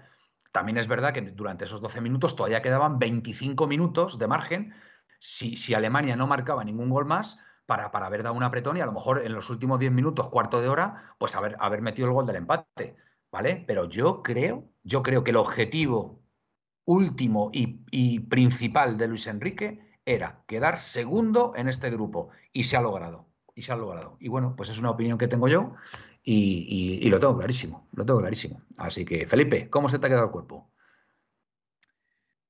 [0.52, 4.74] También es verdad que durante esos 12 minutos todavía quedaban 25 minutos de margen
[5.20, 8.82] si, si Alemania no marcaba ningún gol más para, para, haber dado un apretón y
[8.82, 12.08] a lo mejor en los últimos 10 minutos, cuarto de hora, pues haber, haber metido
[12.08, 12.98] el gol del empate,
[13.32, 13.64] ¿vale?
[13.68, 16.22] Pero yo creo, yo creo que el objetivo
[16.86, 22.76] último y, y principal de Luis Enrique era quedar segundo en este grupo y se
[22.76, 23.28] ha logrado.
[23.54, 24.18] Y se ha logrado.
[24.20, 25.76] Y bueno, pues es una opinión que tengo yo
[26.24, 27.88] y, lo tengo clarísimo.
[27.94, 28.62] Lo tengo clarísimo.
[28.78, 30.70] Así que, Felipe, ¿cómo se te ha quedado el cuerpo?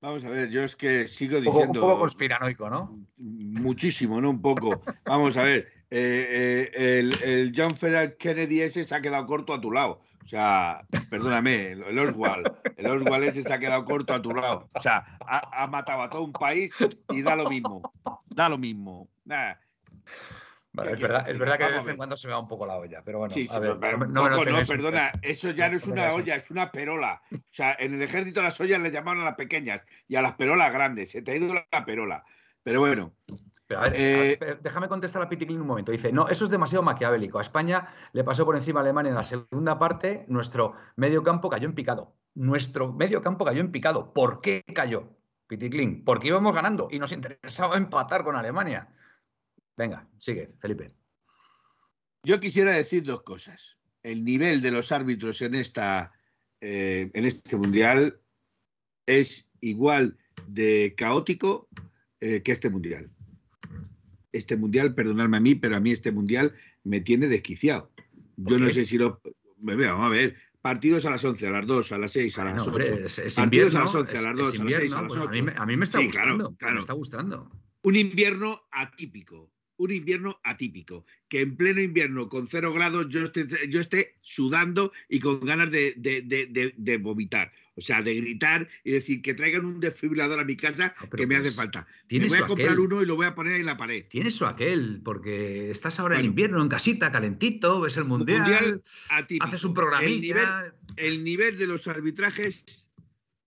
[0.01, 1.79] Vamos a ver, yo es que sigo diciendo.
[1.79, 2.99] Un poco, conspiranoico, ¿no?
[3.17, 4.31] Muchísimo, ¿no?
[4.31, 4.81] Un poco.
[5.05, 9.53] Vamos a ver, eh, eh, el, el, John Ferrer Kennedy ese se ha quedado corto
[9.53, 10.01] a tu lado.
[10.23, 14.69] O sea, perdóname, el Oswald, el Oswald ese se ha quedado corto a tu lado.
[14.73, 16.71] O sea, ha, matado a todo un país
[17.09, 17.81] y da lo mismo.
[18.27, 19.09] Da lo mismo.
[20.73, 22.77] Es, verdad, es verdad que de vez en cuando se me va un poco la
[22.77, 23.33] olla, pero bueno.
[23.33, 26.71] Sí, a ver, no, no, no, perdona, eso ya no es una olla, es una
[26.71, 27.21] perola.
[27.33, 30.35] O sea, en el ejército las ollas le llamaban a las pequeñas y a las
[30.35, 31.11] perolas grandes.
[31.11, 32.23] Se te ha ido la perola.
[32.63, 33.13] Pero bueno,
[33.93, 35.91] eh, déjame contestar a Piticlin un momento.
[35.91, 37.39] Dice, no, eso es demasiado maquiavélico.
[37.39, 40.25] A España le pasó por encima a Alemania en la segunda parte.
[40.27, 42.15] Nuestro medio campo cayó en picado.
[42.35, 44.13] Nuestro medio campo cayó en picado.
[44.13, 45.09] ¿Por qué cayó?
[45.47, 48.87] Piticlin, porque íbamos ganando y nos interesaba empatar con Alemania.
[49.77, 50.93] Venga, sigue, Felipe.
[52.23, 53.77] Yo quisiera decir dos cosas.
[54.03, 56.13] El nivel de los árbitros en, esta,
[56.59, 58.19] eh, en este mundial
[59.05, 61.67] es igual de caótico
[62.19, 63.11] eh, que este mundial
[64.31, 66.53] este mundial, perdonadme a mí, pero a mí este mundial
[66.83, 67.91] me tiene desquiciado.
[68.37, 69.21] Yo no sé si lo.
[69.57, 70.35] Vamos a ver.
[70.61, 72.71] Partidos a las 11, a las 2, a las 6, a las 8.
[73.35, 75.25] Partidos a las 11, a las 2, a las 6, a las 8.
[75.25, 76.55] Pues a, mí, me está gustando.
[76.59, 77.51] Me está gustando.
[77.81, 79.51] Un invierno atípico.
[79.81, 81.05] Un invierno atípico.
[81.27, 85.71] Que en pleno invierno, con cero grados, yo esté, yo esté sudando y con ganas
[85.71, 87.51] de, de, de, de vomitar.
[87.73, 91.35] O sea, de gritar y decir que traigan un desfibrilador a mi casa que me
[91.35, 91.87] hace pues, falta.
[92.11, 94.05] Me voy a comprar uno y lo voy a poner en la pared.
[94.07, 99.63] Tienes o aquel, porque estás ahora en invierno, en casita, calentito, ves el mundial, haces
[99.63, 100.03] un programa.
[100.03, 100.45] El nivel,
[100.97, 102.87] el nivel de los arbitrajes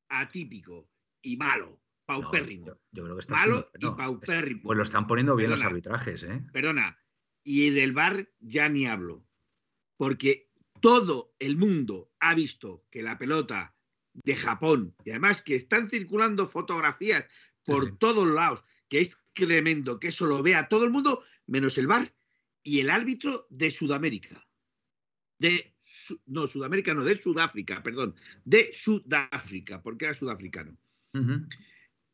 [0.09, 0.91] atípico
[1.23, 1.81] y malo.
[2.07, 2.67] Paupérrimo.
[2.93, 4.63] yo, creo que está malo y paupérrimo.
[4.63, 6.43] Pues lo están poniendo bien los arbitrajes, ¿eh?
[6.53, 6.99] Perdona.
[7.43, 9.27] Y del bar ya ni hablo.
[9.97, 13.75] Porque todo el mundo ha visto que la pelota
[14.13, 14.95] de Japón.
[15.05, 17.25] Y además que están circulando fotografías
[17.65, 21.87] por todos lados, que es tremendo, que eso lo vea todo el mundo, menos el
[21.87, 22.15] bar
[22.63, 24.47] y el árbitro de Sudamérica.
[25.39, 25.75] De,
[26.27, 28.15] no, Sudamérica no, de Sudáfrica, perdón,
[28.45, 30.77] de Sudáfrica, porque era sudafricano.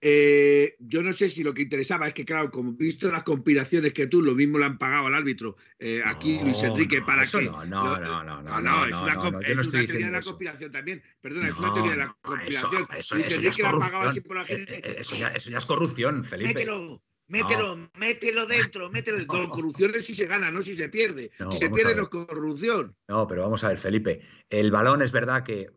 [0.03, 3.93] Eh, yo no sé si lo que interesaba es que, claro, como visto las conspiraciones
[3.93, 7.43] que tú, lo mismo le han pagado al árbitro eh, aquí Luis Enrique para que.
[7.43, 11.03] No, no, no, no, no, no, es una, es una teoría de la conspiración también.
[11.21, 12.83] Perdona, es una teoría de la conspiración.
[12.97, 14.67] Eso, eso, eso, ya es corrupción.
[14.99, 16.55] Eso, ya, eso ya es corrupción, Felipe.
[16.55, 19.19] Mételo, mételo, mételo dentro, mételo.
[19.27, 21.31] Con corrupción es si se gana, no si se pierde.
[21.51, 22.97] si se pierde no es corrupción.
[23.07, 24.23] No, pero vamos a ver, Felipe.
[24.49, 25.69] El balón es verdad que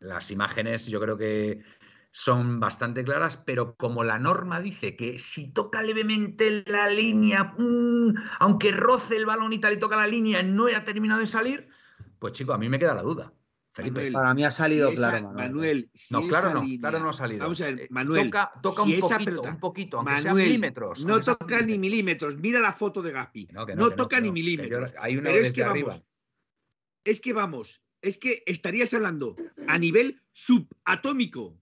[0.00, 1.60] las imágenes yo creo que
[2.10, 8.14] son bastante claras, pero como la norma dice que si toca levemente la línea, mm,
[8.40, 11.68] aunque roce el balón y tal y toca la línea, no ha terminado de salir,
[12.18, 13.32] pues chico, a mí me queda la duda.
[13.72, 14.10] Felipe.
[14.10, 15.88] Para mí ha salido claro, Manuel.
[16.10, 17.42] no, claro no, claro no ha salido.
[17.42, 18.28] Vamos a ver, eh, Manuel.
[18.28, 21.04] Toca, un, poquito, un poquito, aunque Manuel, milímetros.
[21.04, 22.36] No toca ni milímetros.
[22.38, 23.48] Mira la foto de Gaspi.
[23.76, 24.92] No, toca ni milímetros.
[24.98, 26.02] Hay una Pero es que vamos.
[27.04, 27.82] Es que vamos.
[28.00, 29.36] Es que estarías hablando
[29.68, 31.56] a nivel subatómico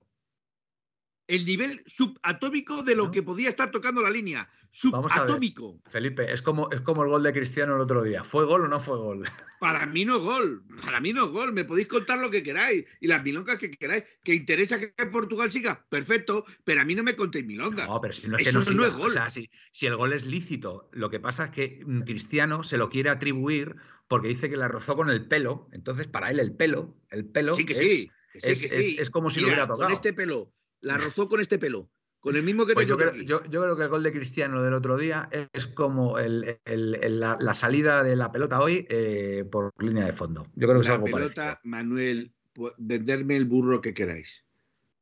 [1.28, 4.48] el nivel subatómico de lo que podía estar tocando la línea.
[4.70, 5.80] Subatómico.
[5.90, 8.22] Felipe, es como, es como el gol de Cristiano el otro día.
[8.24, 9.24] ¿Fue gol o no fue gol?
[9.60, 10.64] Para mí no es gol.
[10.84, 11.52] Para mí no es gol.
[11.52, 14.04] Me podéis contar lo que queráis y las milongas que queráis.
[14.22, 15.84] ¿Que interesa que Portugal siga?
[15.88, 16.44] Perfecto.
[16.62, 17.88] Pero a mí no me contéis milongas.
[17.88, 19.08] No, pero si no es que no, es gol.
[19.08, 22.62] O sea, si, si el gol es lícito, lo que pasa es que mm, Cristiano
[22.62, 23.76] se lo quiere atribuir
[24.08, 25.68] porque dice que la rozó con el pelo.
[25.72, 27.54] Entonces, para él el pelo, el pelo.
[27.54, 28.10] Sí, que sí.
[28.34, 29.84] Es, como si lo hubiera tocado.
[29.84, 30.52] Con este pelo
[30.86, 31.90] la rozó con este pelo.
[32.20, 34.74] Con el mismo que pues yo, creo, yo, creo, que el gol de Cristiano del
[34.74, 40.46] otro día es como la, salida de la pelota hoy eh, por línea de fondo.
[40.54, 42.32] Yo creo que la es algo pelota, Manuel,
[42.78, 44.44] venderme el burro que queráis.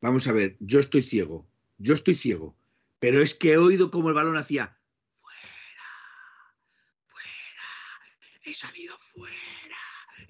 [0.01, 1.47] Vamos a ver, yo estoy ciego,
[1.79, 2.57] yo estoy ciego,
[2.99, 4.77] pero es que he oído como el balón hacía
[5.09, 5.49] fuera,
[7.07, 7.31] fuera,
[8.43, 8.95] he salido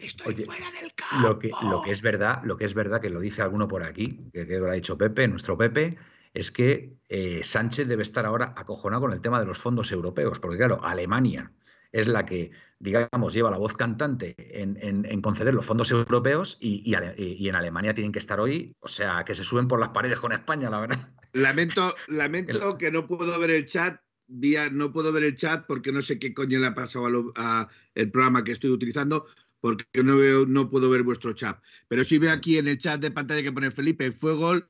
[0.06, 1.28] Estoy fuera del campo.
[1.28, 3.82] Lo que, lo que es verdad, lo que es verdad, que lo dice alguno por
[3.82, 5.96] aquí, que creo que lo ha dicho Pepe, nuestro Pepe,
[6.34, 10.40] es que eh, Sánchez debe estar ahora acojonado con el tema de los fondos europeos,
[10.40, 11.52] porque claro, Alemania
[11.92, 17.54] es la que, digamos, lleva la voz cantante en, conceder los fondos europeos y, en
[17.54, 20.68] Alemania tienen que estar hoy, o sea, que se suben por las paredes con España,
[20.68, 21.08] la verdad.
[21.32, 25.92] Lamento, lamento que no puedo ver el chat, vía, no puedo ver el chat porque
[25.92, 29.26] no sé qué coño le ha pasado al programa que estoy utilizando,
[29.64, 31.58] porque no, veo, no puedo ver vuestro chat.
[31.88, 34.68] Pero sí veo aquí en el chat de pantalla que pone Felipe, fue gol,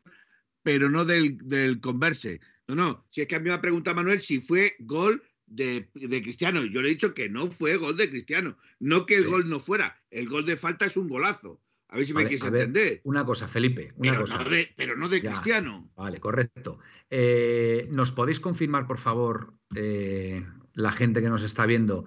[0.62, 2.40] pero no del, converse.
[2.68, 5.90] No, no, si es que a mí me ha preguntado Manuel si fue gol de,
[6.22, 6.64] Cristiano.
[6.64, 8.56] Yo le he dicho que no fue gol de Cristiano.
[8.78, 10.00] No que el gol no fuera.
[10.12, 11.60] El gol de falta es un golazo.
[11.88, 13.00] A ver si me quieres entender.
[13.02, 14.44] Una cosa, Felipe, una pero cosa.
[14.44, 15.90] No de, pero no de Cristiano.
[15.96, 16.78] Vale, correcto.
[17.10, 22.06] Eh, ¿Nos podéis confirmar, por favor, eh, la gente que nos está viendo,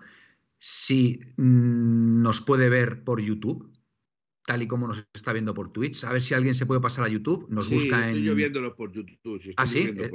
[0.60, 3.72] si mm, nos puede ver por YouTube,
[4.46, 6.04] tal y como nos está viendo por Twitch.
[6.06, 7.48] A ver si alguien se puede pasar a YouTube.
[7.50, 8.24] Nos busca estoy en.
[8.24, 9.42] yo viéndolo por YouTube.
[9.42, 9.94] Sí, ¿Ah, sí?
[9.98, 10.12] Eh,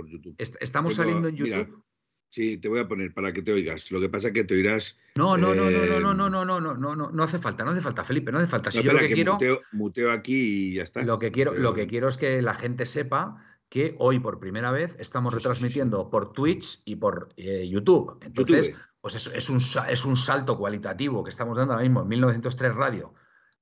[0.61, 1.85] estamos saliendo en YouTube.
[2.31, 3.93] sí, te voy a poner para que te oigas.
[3.93, 4.99] Lo que pasa es que te oirás.
[5.17, 7.73] No, no, no, no, no, no, no, no, no, no, no, no hace falta, no
[7.73, 8.73] hace falta, Felipe, no hace falta.
[8.73, 9.39] Si yo lo que, quiero.
[9.73, 11.05] Muteo, aquí y ya está.
[11.05, 14.71] Lo que quiero, lo que quiero es que la gente sepa que hoy por primera
[14.71, 18.19] vez estamos retransmitiendo por Twitch y por YouTube.
[18.21, 22.75] Entonces, pues es, un, es un salto cualitativo que estamos dando ahora mismo en 1903
[22.75, 23.15] Radio.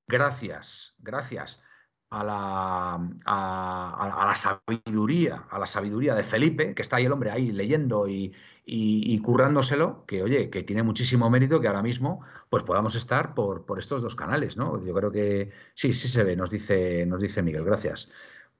[0.08, 1.62] Gracias, gracias
[2.10, 2.94] a la,
[3.24, 8.08] a, la sabiduría, a la sabiduría de Felipe, que está ahí el hombre ahí leyendo
[8.08, 8.34] y,
[8.66, 13.64] y, currándoselo, que oye, que tiene muchísimo mérito que ahora mismo pues podamos estar por,
[13.64, 14.84] por estos dos canales, ¿no?
[14.84, 18.10] Yo creo que sí, sí se ve, nos dice, nos dice Miguel, gracias.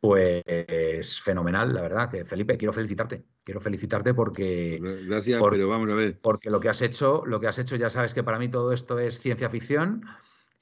[0.00, 3.22] Pues fenomenal, la verdad, que Felipe, quiero felicitarte.
[3.44, 4.78] Quiero felicitarte porque.
[5.06, 6.18] Gracias, pero vamos a ver.
[6.20, 8.72] Porque lo que has hecho, lo que has hecho, ya sabes que para mí todo
[8.72, 10.02] esto es ciencia ficción.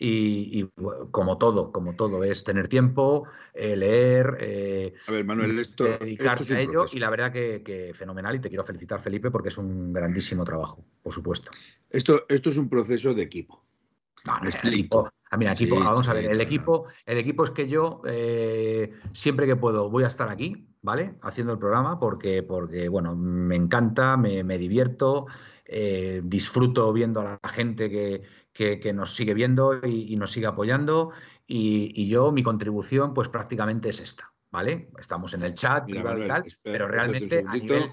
[0.00, 0.64] Y,
[1.10, 6.56] como todo, como todo, es tener tiempo, eh, leer, eh, a ver, Manuel, esto, dedicarse
[6.56, 6.86] a ello.
[6.92, 8.36] Y la verdad que, fenomenal.
[8.36, 11.50] Y te quiero felicitar, Felipe, porque es un grandísimo trabajo, por supuesto.
[11.90, 13.64] Esto, esto es un proceso de equipo.
[14.24, 17.68] No, no, equipo, Ah, mira, equipo, vamos a ver, el equipo, el equipo es que
[17.68, 21.14] yo eh, siempre que puedo voy a estar aquí, ¿vale?
[21.22, 25.26] Haciendo el programa porque, porque bueno, me encanta, me, divierto,
[25.66, 31.10] eh, disfruto viendo a la gente que, nos sigue viendo y, nos sigue apoyando
[31.46, 34.32] y, yo mi contribución pues prácticamente es esta.
[34.50, 34.88] ¿Vale?
[34.98, 35.92] Estamos en el chat y
[36.26, 37.84] tal, pero realmente a nivel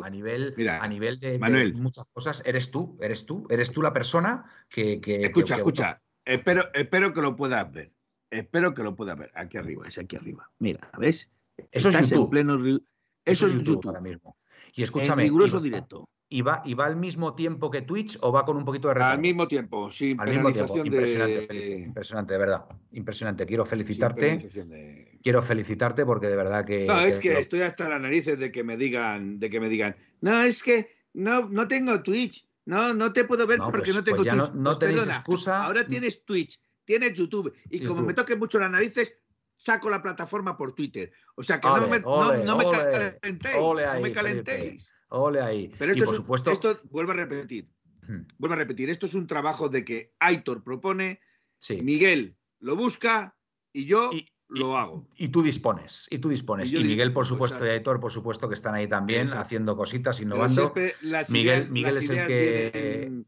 [0.00, 4.44] a nivel, a nivel de, muchas cosas, eres tú, eres tú, eres tú la persona
[4.68, 5.00] que.
[5.04, 7.92] escucha, escucha, Espero, espero que lo puedas ver.
[8.30, 9.30] Espero que lo puedas ver.
[9.34, 10.50] Aquí arriba, es aquí arriba.
[10.58, 11.30] Mira, ¿ves?
[11.70, 12.24] Eso es YouTube.
[12.24, 12.80] En pleno...
[13.24, 13.86] Eso, es YouTube.
[13.86, 14.36] Ahora mismo.
[14.74, 15.22] Y escúchame.
[15.22, 16.08] riguroso directo.
[16.28, 18.94] ¿Y va, ¿Y va al mismo tiempo que Twitch o va con un poquito de
[18.94, 19.14] retraso?
[19.14, 20.76] Al mismo tiempo, sin al mismo tiempo.
[20.76, 21.78] Impresionante, de...
[21.78, 22.64] impresionante, de verdad.
[22.90, 23.46] Impresionante.
[23.46, 25.18] Quiero felicitarte.
[25.22, 26.86] Quiero felicitarte porque de verdad que.
[26.86, 29.94] No, es que, estoy hasta las narices de que me digan, de que me digan,
[30.20, 32.44] no, es que no, no tengo Twitch.
[32.66, 34.54] No, no te puedo ver porque pues, no tengo pues Twitch.
[34.54, 35.64] No, pues excusa.
[35.64, 37.54] Ahora tienes Twitch, tienes YouTube.
[37.70, 39.16] Y como me toque mucho las narices,
[39.54, 41.12] saco la plataforma por Twitter.
[41.36, 42.44] O sea que no, me, calentéis.
[42.44, 44.92] no me calentéis.
[45.10, 45.72] Ole ahí.
[45.78, 46.50] Pero y esto, por es un- supuesto.
[46.50, 47.68] esto, vuelvo a repetir,
[48.08, 51.20] Hmm, vuelvo a repetir, esto es un trabajo de que Aitor propone,
[51.58, 51.80] Sí.
[51.82, 53.36] Miguel lo busca
[53.72, 55.08] y yo Y- lo hago.
[55.16, 56.70] Y tú dispones, y tú dispones.
[56.72, 57.70] Y Miguel, por dispongo, supuesto, y.
[57.70, 59.44] Aitor, por supuesto, que están ahí también Exacto.
[59.44, 60.60] haciendo cositas, innovando.
[60.62, 63.26] siempre las Miguel- ideas, Miguel las es el que- vienen,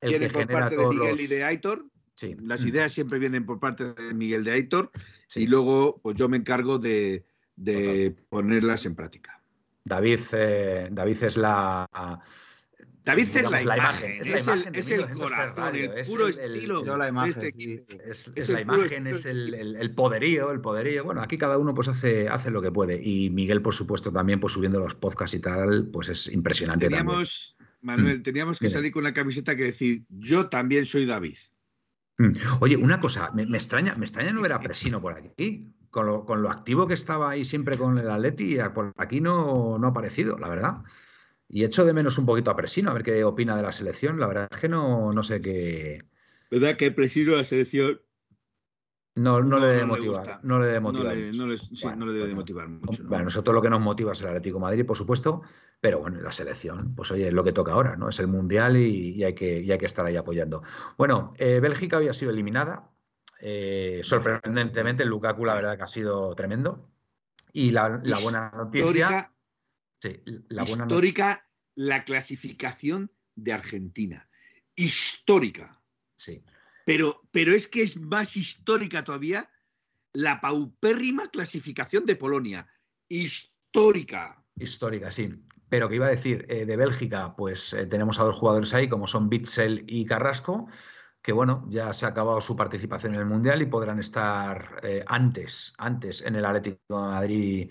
[0.00, 1.86] El vienen que por genera parte de Miguel y de Aitor.
[2.14, 2.34] Sí.
[2.40, 4.90] Las ideas siempre vienen por parte de Miguel de Aitor
[5.28, 5.42] sí.
[5.42, 7.24] y luego pues yo me encargo de,
[7.56, 9.40] de ponerlas en práctica.
[9.84, 11.86] David, eh, David es la.
[13.06, 15.18] David es la, la imagen, imagen, es, es la el, imagen de es el 1903
[15.30, 17.82] corazón, Radio, el es puro el- el- estilo la de imagen, este sí, equipo.
[17.88, 17.98] sí.
[18.04, 21.04] Es, Es es el la imagen, es el, el- el poderío, el poderío.
[21.04, 23.00] Bueno, aquí cada uno pues hace, hace lo que puede.
[23.02, 27.06] Y Miguel, por supuesto, también pues subiendo los podcasts y tal, pues es impresionante también.
[27.06, 31.36] Teníamos, Manuel, teníamos que salir con una camiseta que decir, yo también soy David.
[32.18, 32.32] Mm.
[32.60, 35.72] Oye, una cosa, me, me extraña, me extraña no ver a Presino por aquí.
[35.90, 39.78] Con lo, con lo activo que estaba ahí siempre con el Atleti, por aquí no,
[39.78, 40.78] no ha aparecido, la verdad.
[41.48, 44.18] Y echo de menos un poquito a Presino, a ver qué opina de la selección.
[44.18, 46.02] La verdad es que no, no sé qué.
[46.50, 48.00] ¿Verdad que presido la selección?
[49.14, 50.18] No, no, No, le debe no le motivar.
[50.18, 50.40] gusta.
[50.42, 51.16] no le debe No motivar.
[51.16, 51.38] le, mucho.
[51.38, 52.40] no le- sí, Bueno, no le debe de bueno.
[52.42, 53.02] motivar mucho.
[53.02, 53.08] ¿no?
[53.08, 55.42] Bueno, nosotros lo que nos motiva es el Atlético de Madrid, por supuesto,
[55.80, 58.10] pero bueno, la selección, pues oye, es lo que toca ahora, ¿no?
[58.10, 60.62] Es el Mundial y, y hay, que, y hay que estar ahí apoyando.
[60.98, 62.90] Bueno, eh, Bélgica había sido eliminada.
[63.40, 66.90] eh, sorprendentemente, el Lukaku, la verdad que ha sido tremendo.
[67.54, 68.82] Y la, la buena noticia.
[68.86, 69.32] histórica,
[70.00, 74.28] Sí, la buena histórica la clasificación de Argentina.
[74.74, 75.80] Histórica.
[76.16, 76.42] Sí.
[76.84, 79.50] Pero, pero es que es más histórica todavía
[80.12, 82.66] la paupérrima clasificación de Polonia.
[83.08, 84.42] Histórica.
[84.56, 85.34] Histórica, sí.
[85.68, 88.88] Pero que iba a decir, eh, de Bélgica, pues eh, tenemos a dos jugadores ahí,
[88.88, 90.68] como son Bitzel y Carrasco,
[91.20, 95.04] que bueno, ya se ha acabado su participación en el Mundial y podrán estar eh,
[95.06, 97.70] antes, antes en el Atlético de Madrid,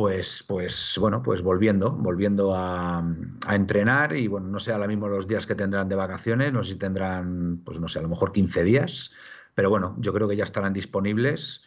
[0.00, 3.04] pues, pues bueno, pues volviendo, volviendo a,
[3.50, 6.72] entrenar y bueno, no sé ahora mismo los días que tendrán de vacaciones, no sé
[6.72, 9.10] si tendrán, pues no sé, a lo mejor 15 días,
[9.54, 11.64] pero bueno, yo creo que ya estarán disponibles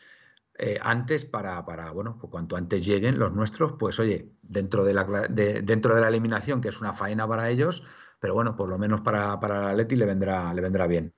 [0.58, 4.94] eh, antes para, para, bueno, pues cuanto antes lleguen los nuestros, pues oye, dentro de
[4.96, 7.84] la, dentro de la eliminación, que es una faena para ellos,
[8.20, 11.14] pero bueno, por lo menos para, para el Atleti le vendrá, le vendrá bien.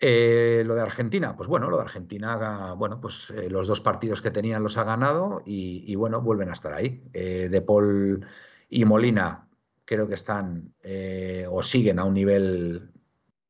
[0.00, 4.22] Eh, lo de Argentina, pues bueno, lo de Argentina, bueno, pues eh, los dos partidos
[4.22, 7.02] que tenían los ha ganado y, y, bueno, vuelven a estar ahí.
[7.12, 8.24] Eh, de Paul
[8.68, 9.48] y Molina
[9.84, 12.92] creo que están eh, o siguen a un nivel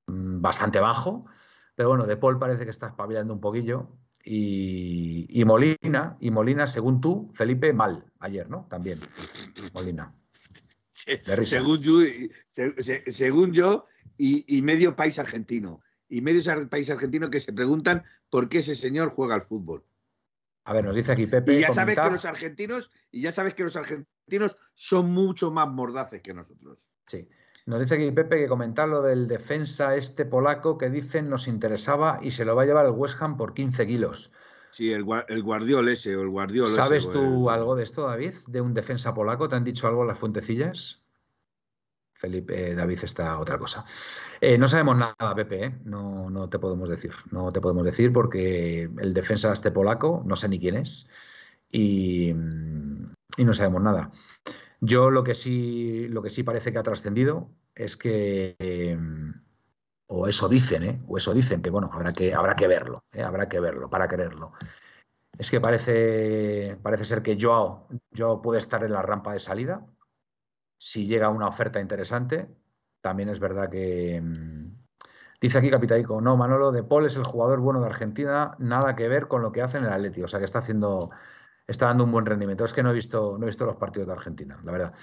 [0.07, 1.27] mm, bastante bajo,
[1.75, 3.91] pero bueno, De Paul parece que está espabilando un poquillo
[4.25, 8.67] y, y Molina, y Molina, según tú, Felipe, mal ayer, ¿no?
[8.71, 8.99] También,
[9.75, 10.15] Molina.
[11.27, 11.45] De.
[11.45, 12.01] Según yo,
[13.07, 13.53] según
[14.17, 15.81] y medio país argentino.
[16.09, 19.85] Y medio ar- país argentino que se preguntan por qué ese señor juega al fútbol.
[20.65, 21.54] A ver, nos dice aquí Pepe.
[21.54, 25.69] Y ya sabes que los argentinos, y ya sabes que los argentinos son mucho más
[25.69, 26.79] mordaces que nosotros.
[27.06, 27.29] Sí.
[27.67, 32.19] Nos dice aquí Pepe que comentar lo del defensa este polaco que dicen nos interesaba
[32.23, 34.31] y se lo va a llevar el West Ham por 15 kilos.
[34.71, 38.06] Sí, el, el guardiol ese o el guardiol ¿Sabes ese, tú el- algo de esto,
[38.06, 38.35] David?
[38.46, 39.48] ¿De un defensa polaco?
[39.48, 41.02] ¿Te han dicho algo las fuentecillas?
[42.19, 43.85] Felipe, eh, David está otra cosa.
[44.40, 45.79] Eh, no sabemos nada, Pepe, ¿eh?
[45.85, 47.12] no, no te podemos decir.
[47.31, 51.06] No te podemos decir porque el defensa este polaco, no sé ni quién es,
[51.71, 54.10] y, no sabemos nada.
[54.81, 58.98] Yo lo que sí, lo que sí parece que ha trascendido es que,
[60.08, 63.60] o eso dicen, o eso dicen, que bueno, habrá que, habrá que verlo, habrá que
[63.60, 64.54] verlo para creerlo.
[65.38, 69.87] Es que parece, parece ser que Joao, Joao puede estar en la rampa de salida.
[70.79, 72.48] Si llega una oferta interesante,
[73.00, 74.20] también es verdad que.
[74.22, 74.79] mm,
[75.40, 79.06] Dice aquí Capitaico, no, Manolo de Paul es el jugador bueno de Argentina, nada que
[79.08, 80.20] ver con lo que hace en el Atleti.
[80.22, 81.08] O sea que está haciendo,
[81.66, 82.64] está dando un buen rendimiento.
[82.64, 84.94] Es que no he visto, no he visto los partidos de Argentina, la verdad.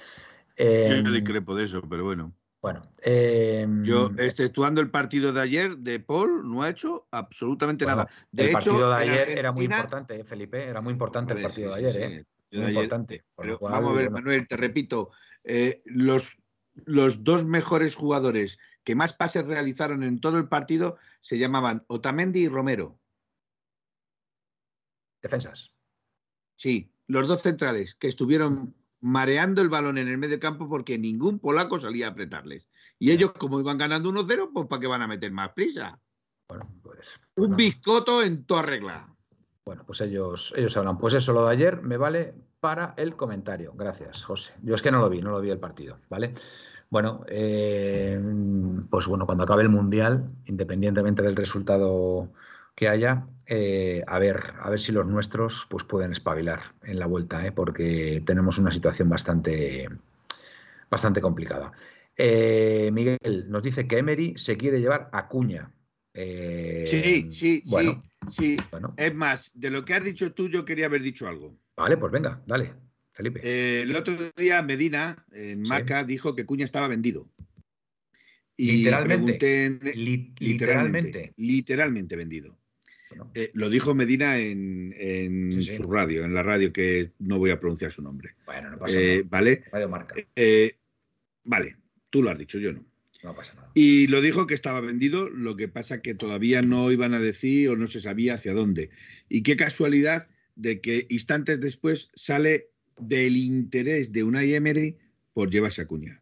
[0.57, 2.33] Eh, Yo discrepo de eso, pero bueno.
[2.61, 7.99] bueno, eh, Yo, exceptuando el partido de ayer de Paul, no ha hecho absolutamente bueno,
[8.03, 8.09] nada.
[8.31, 11.37] De el hecho, partido de ayer era muy importante, eh, Felipe, era muy importante el
[11.37, 12.17] Vale, partido sí, de sí, ayer, sí, ¿eh?
[12.17, 13.25] el partido Muy de importante.
[13.37, 15.11] Pero vamos a ver, bueno, Manuel, te repito,
[15.45, 16.37] eh, los,
[16.73, 22.41] los dos mejores jugadores que más pases realizaron en todo el partido se llamaban Otamendi
[22.41, 22.99] y Romero.
[25.21, 25.71] defensas.
[26.55, 31.39] Sí, los dos centrales que estuvieron mareando el balón en el medio campo porque ningún
[31.39, 32.67] polaco salía a apretarles.
[32.99, 35.99] Y ellos, como iban ganando 1-0, pues ¿para qué van a meter más prisa?
[36.47, 37.19] Bueno, pues.
[37.35, 39.15] Un biscoto en toda regla.
[39.65, 40.97] Bueno, pues ellos, ellos hablan.
[40.97, 42.35] Pues eso, lo de ayer me vale
[42.65, 43.73] para el comentario.
[43.77, 44.51] Gracias, José.
[44.63, 46.33] Yo es que no lo vi, no lo vi el partido, ¿vale?
[46.89, 48.19] Bueno, eh,
[48.89, 52.31] pues bueno, cuando acabe el Mundial, independientemente del resultado
[52.75, 57.05] que haya, eh, a ver, a ver si los nuestros pues pueden espabilar en la
[57.05, 57.51] vuelta, ¿eh?
[57.51, 59.87] porque tenemos una situación bastante,
[60.89, 61.71] bastante complicada.
[62.17, 65.71] Eh, Miguel nos dice que Emery se quiere llevar a Cuña.
[66.15, 68.57] Sí, sí, sí, sí.
[68.97, 71.55] Es más, de lo que has dicho tú, yo quería haber dicho algo.
[71.75, 72.73] Vale, pues venga, dale,
[73.13, 73.41] Felipe.
[73.43, 77.29] Eh, el otro día Medina, en Marca, dijo que Cuña estaba vendido.
[78.57, 79.79] Y literalmente,
[80.39, 82.57] literalmente, literalmente vendido.
[83.53, 88.01] lo dijo Medina en, su radio, en la radio que no voy a pronunciar su
[88.01, 88.35] nombre.
[88.45, 89.21] Bueno, no pasa nada.
[89.25, 89.63] ¿Vale?
[89.71, 90.15] Radio Marca.
[91.43, 91.75] vale,
[92.15, 92.85] Tú lo has dicho, yo no.
[93.23, 93.69] No pasa nada.
[93.73, 97.67] Y lo dijo que estaba vendido, lo que pasa que todavía no iban a decir
[97.67, 98.89] o no se sabía hacia dónde.
[99.27, 104.97] Y qué casualidad de que instantes después sale del interés de Unai Emery
[105.33, 106.21] por llevarse a Cuña.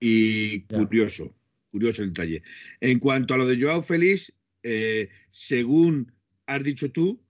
[0.00, 1.34] Y curioso,
[1.70, 2.42] curioso el detalle.
[2.80, 4.32] En cuanto a lo de Joao Félix,
[4.62, 6.12] eh, según
[6.46, 7.20] has dicho tú,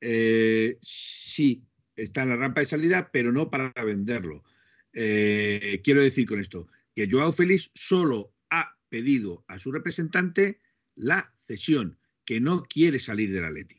[0.00, 1.64] eh, sí,
[1.96, 4.44] está en la rampa de salida, pero no para venderlo.
[4.92, 10.60] Eh, quiero decir con esto que Joao Félix solo ha pedido a su representante
[10.96, 13.77] la cesión, que no quiere salir del Atleti.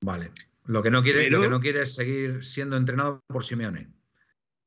[0.00, 0.32] Vale.
[0.66, 3.88] Lo que no quiere, lo que no quiere es seguir siendo entrenado por Simeone.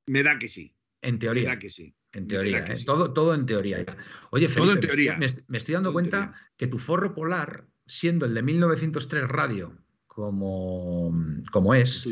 [0.07, 0.75] Me da que sí.
[1.01, 1.43] En teoría.
[1.43, 1.95] Me da que sí.
[2.13, 2.83] En teoría, ¿eh?
[2.85, 3.83] todo, todo en teoría.
[4.29, 5.17] Oye, Felipe, teoría.
[5.17, 5.25] Me,
[5.57, 9.75] estoy dando cuenta que tu forro polar, siendo el de 1903 radio,
[10.05, 11.11] como,
[11.51, 12.07] como es,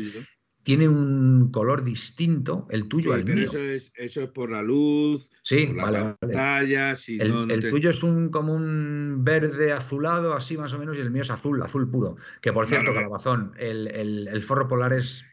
[0.62, 3.44] tiene un color distinto el tuyo al pero mío.
[3.46, 6.94] Eso es, eso es por la luz, sí, por la pantalla.
[6.94, 11.00] Si el, el tuyo es un como un verde azulado, así más o menos, y
[11.00, 12.16] el mío es azul, azul puro.
[12.40, 15.24] Que por cierto, Calabazón, el, el, forro polar es.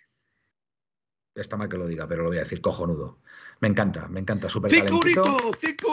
[1.36, 3.20] Está mal que lo diga, pero lo voy a decir, cojonudo.
[3.62, 5.38] Me encanta, me encanta, súper calentito.
[5.60, 5.90] ¡Cinco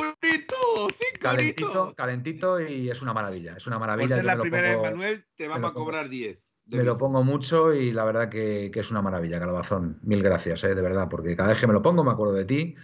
[1.20, 3.56] Calentito, calentito y es una maravilla.
[3.56, 4.08] Es una maravilla.
[4.08, 6.45] Por ser la primera de Manuel, te vamos a cobrar 10.
[6.68, 10.00] Me lo pongo mucho y la verdad que, es una maravilla, Calabazón.
[10.02, 12.44] Mil gracias, eh, de verdad, porque cada vez que me lo pongo me acuerdo de
[12.44, 12.74] ti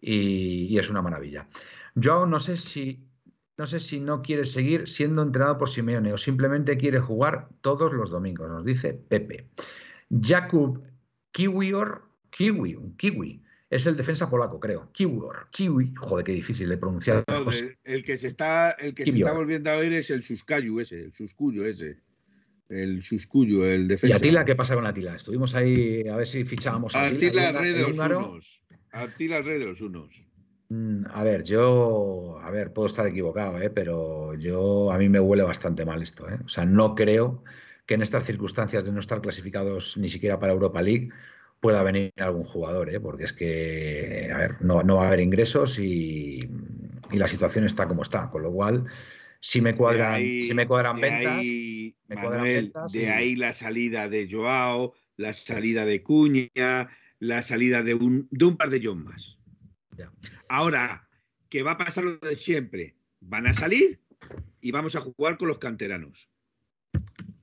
[0.00, 1.48] y, es una maravilla.
[1.94, 3.06] Yo no sé si
[3.56, 7.92] no sé si no quiere seguir siendo entrenado por Simeone o simplemente quiere jugar todos
[7.92, 9.50] los domingos, nos dice Pepe.
[10.10, 10.82] Jakub
[11.30, 14.90] Kiwior, Kiwi, un Kiwi, es el defensa polaco, creo.
[14.92, 17.22] Kiwior, Kiwi, joder, qué difícil de pronunciar.
[17.84, 21.04] el, que se está, el que se está volviendo a oír es el Suscayu ese,
[21.04, 22.00] el Suscuyo ese
[22.70, 24.14] el Suscuyo, el defensa.
[24.14, 25.16] ¿Y Atila qué pasa con Atila?
[25.16, 27.48] Estuvimos ahí a ver si fichábamos a Atila.
[27.48, 28.62] Atila rey de los unos.
[28.92, 30.30] Atila rey de los unos.
[31.12, 33.70] A ver, yo, a ver, puedo estar equivocado, ¿eh?
[33.70, 36.28] pero yo a mí me huele bastante mal esto.
[36.28, 36.38] ¿eh?
[36.44, 37.42] O sea, no creo
[37.86, 41.08] que en estas circunstancias de no estar clasificados ni siquiera para Europa League
[41.58, 43.00] pueda venir algún jugador, ¿eh?
[43.00, 46.48] porque es que, a ver, no, va a haber ingresos y,
[47.10, 48.86] y, la situación está como está, con lo cual
[49.40, 51.42] si me cuadran, si me cuadran ventas,
[52.92, 56.88] de ahí la salida de Joao, la salida de Cuña,
[57.18, 59.38] la salida de un, de un par de John más.
[60.48, 61.08] Ahora,
[61.48, 62.96] ¿qué va a pasar lo de siempre?
[63.20, 64.00] Van a salir
[64.60, 66.28] y vamos a jugar con los canteranos.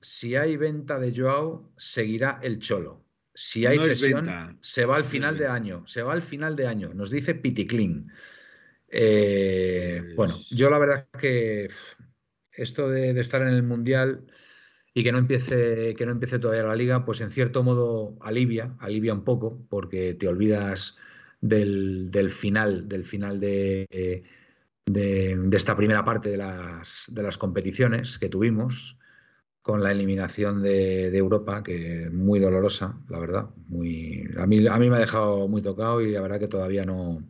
[0.00, 3.04] Si hay venta de Joao, seguirá el Cholo.
[3.34, 3.84] Si hay no
[4.60, 5.86] se va al final de año.
[5.86, 6.92] Se va al final de año.
[6.92, 8.10] Nos dice Piticlin.
[8.90, 11.68] Eh, bueno, pues yo la verdad que
[12.52, 14.26] esto de, estar en el Mundial
[14.94, 18.74] y que no empiece, que no empiece todavía la liga, pues en cierto modo alivia,
[18.80, 20.96] alivia un poco, porque te olvidas
[21.40, 24.24] del, final, del final de,
[24.86, 28.98] de, esta primera parte de las, de las competiciones que tuvimos
[29.62, 33.50] con la eliminación de, Europa, que muy dolorosa, la verdad.
[33.68, 36.86] Muy, a, mí, a mí me ha dejado muy tocado y la verdad que todavía
[36.86, 37.22] no,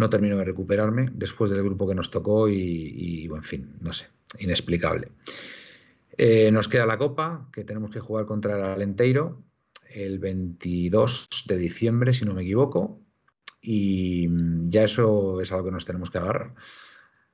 [0.00, 4.06] no termino de recuperarme después del grupo que nos tocó y, en fin, no sé,
[4.38, 5.08] inexplicable.
[6.16, 9.42] Eh, nos queda la Copa, que tenemos que jugar contra el Alenteiro
[9.90, 13.00] el 22 de diciembre, si no me equivoco,
[13.60, 14.28] y
[14.70, 16.54] ya eso es algo que nos tenemos que agarrar.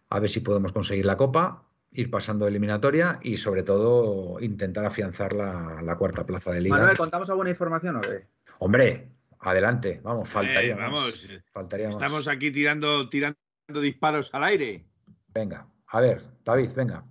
[0.08, 5.32] A ver si podemos conseguir la Copa, ir pasando eliminatoria y sobre todo intentar afianzar
[5.34, 6.76] la, cuarta plaza de liga.
[6.76, 8.26] Manuel, ¿contamos alguna información o qué?
[8.58, 9.08] Hombre,
[9.40, 10.72] Adelante, vamos, faltaría.
[10.72, 11.28] Eh, vamos,
[11.70, 14.86] estamos aquí tirando, tirando disparos al aire.
[15.28, 17.04] Venga, a ver, David, venga.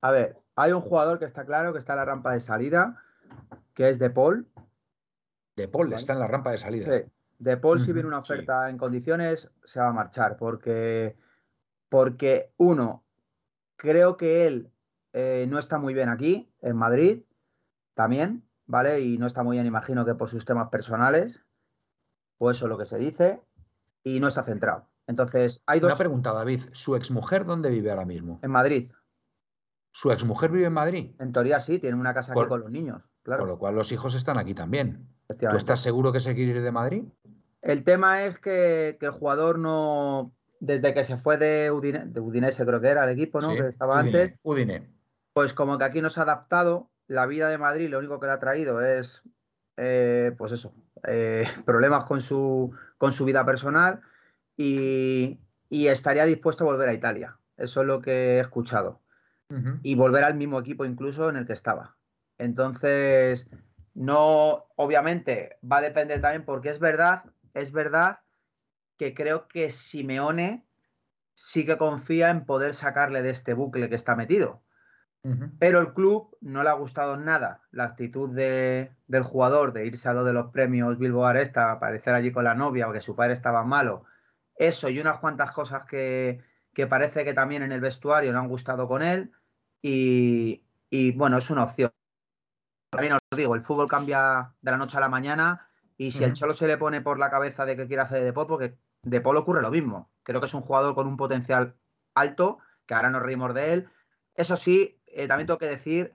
[0.00, 3.02] A ver, hay un jugador que está claro que está en la rampa de salida,
[3.74, 4.48] que es De Paul.
[5.56, 6.90] De Paul está en la rampa de salida.
[6.90, 7.04] Sí.
[7.38, 11.16] De Paul, si viene una oferta en condiciones, se va a marchar, porque,
[11.88, 13.04] porque uno,
[13.74, 14.70] creo que él
[15.12, 17.24] eh, no está muy bien aquí, en Madrid,
[17.94, 18.44] también.
[18.66, 19.00] ¿Vale?
[19.00, 21.44] Y no está muy bien, imagino que por sus temas personales,
[22.38, 23.40] o eso es lo que se dice,
[24.04, 24.88] y no está centrado.
[25.06, 25.88] Entonces, hay dos.
[25.88, 26.62] Una pregunta, David.
[26.72, 28.38] ¿Su exmujer dónde vive ahora mismo?
[28.42, 28.90] En Madrid.
[29.92, 31.14] ¿Su exmujer vive en Madrid?
[31.18, 33.42] En teoría sí, tiene una casa aquí con los niños, claro.
[33.42, 35.06] Con lo cual los hijos están aquí también.
[35.26, 37.04] ¿Tú estás seguro que se quiere ir de Madrid?
[37.60, 42.88] El tema es que, el jugador no, desde que se fue de, Udinese, creo que
[42.88, 43.50] era el equipo, ¿no?
[43.50, 44.34] que estaba antes.
[44.42, 44.90] Udine.
[45.32, 48.26] Pues como que aquí no se ha adaptado, la vida de Madrid lo único que
[48.26, 49.22] le ha traído es,
[49.76, 50.74] eh, pues eso,
[51.06, 54.00] eh, problemas con su, con su vida personal
[54.56, 55.38] y,
[55.70, 57.38] estaría dispuesto a volver a Italia.
[57.56, 59.00] Eso es lo que he escuchado.
[59.82, 61.94] Y volver al mismo equipo incluso en el que estaba.
[62.38, 63.50] Entonces,
[63.92, 68.20] no, obviamente, va a depender también porque es verdad, es verdad
[68.96, 70.64] que creo que Simeone
[71.34, 74.61] sí que confía en poder sacarle de este bucle que está metido.
[75.60, 80.14] Pero el club no le ha gustado nada la actitud del jugador de irse a
[80.14, 83.34] lo de los premios Bilbao Aresta, aparecer allí con la novia o que su padre
[83.34, 84.04] estaba malo.
[84.56, 86.42] Eso y unas cuantas cosas que,
[86.88, 89.30] parece que también en el vestuario no han gustado con él.
[89.80, 90.62] Y,
[91.14, 91.92] bueno, es una opción.
[92.90, 96.34] También os digo, el fútbol cambia de la noche a la mañana y si el
[96.34, 99.20] Cholo se le pone por la cabeza de que quiere hacer de Paul, porque de
[99.20, 100.10] Paul ocurre lo mismo.
[100.24, 101.76] Creo que es un jugador con un potencial
[102.14, 103.88] alto, que ahora nos reímos de él.
[104.34, 106.12] Eso sí, eh, también tengo que decir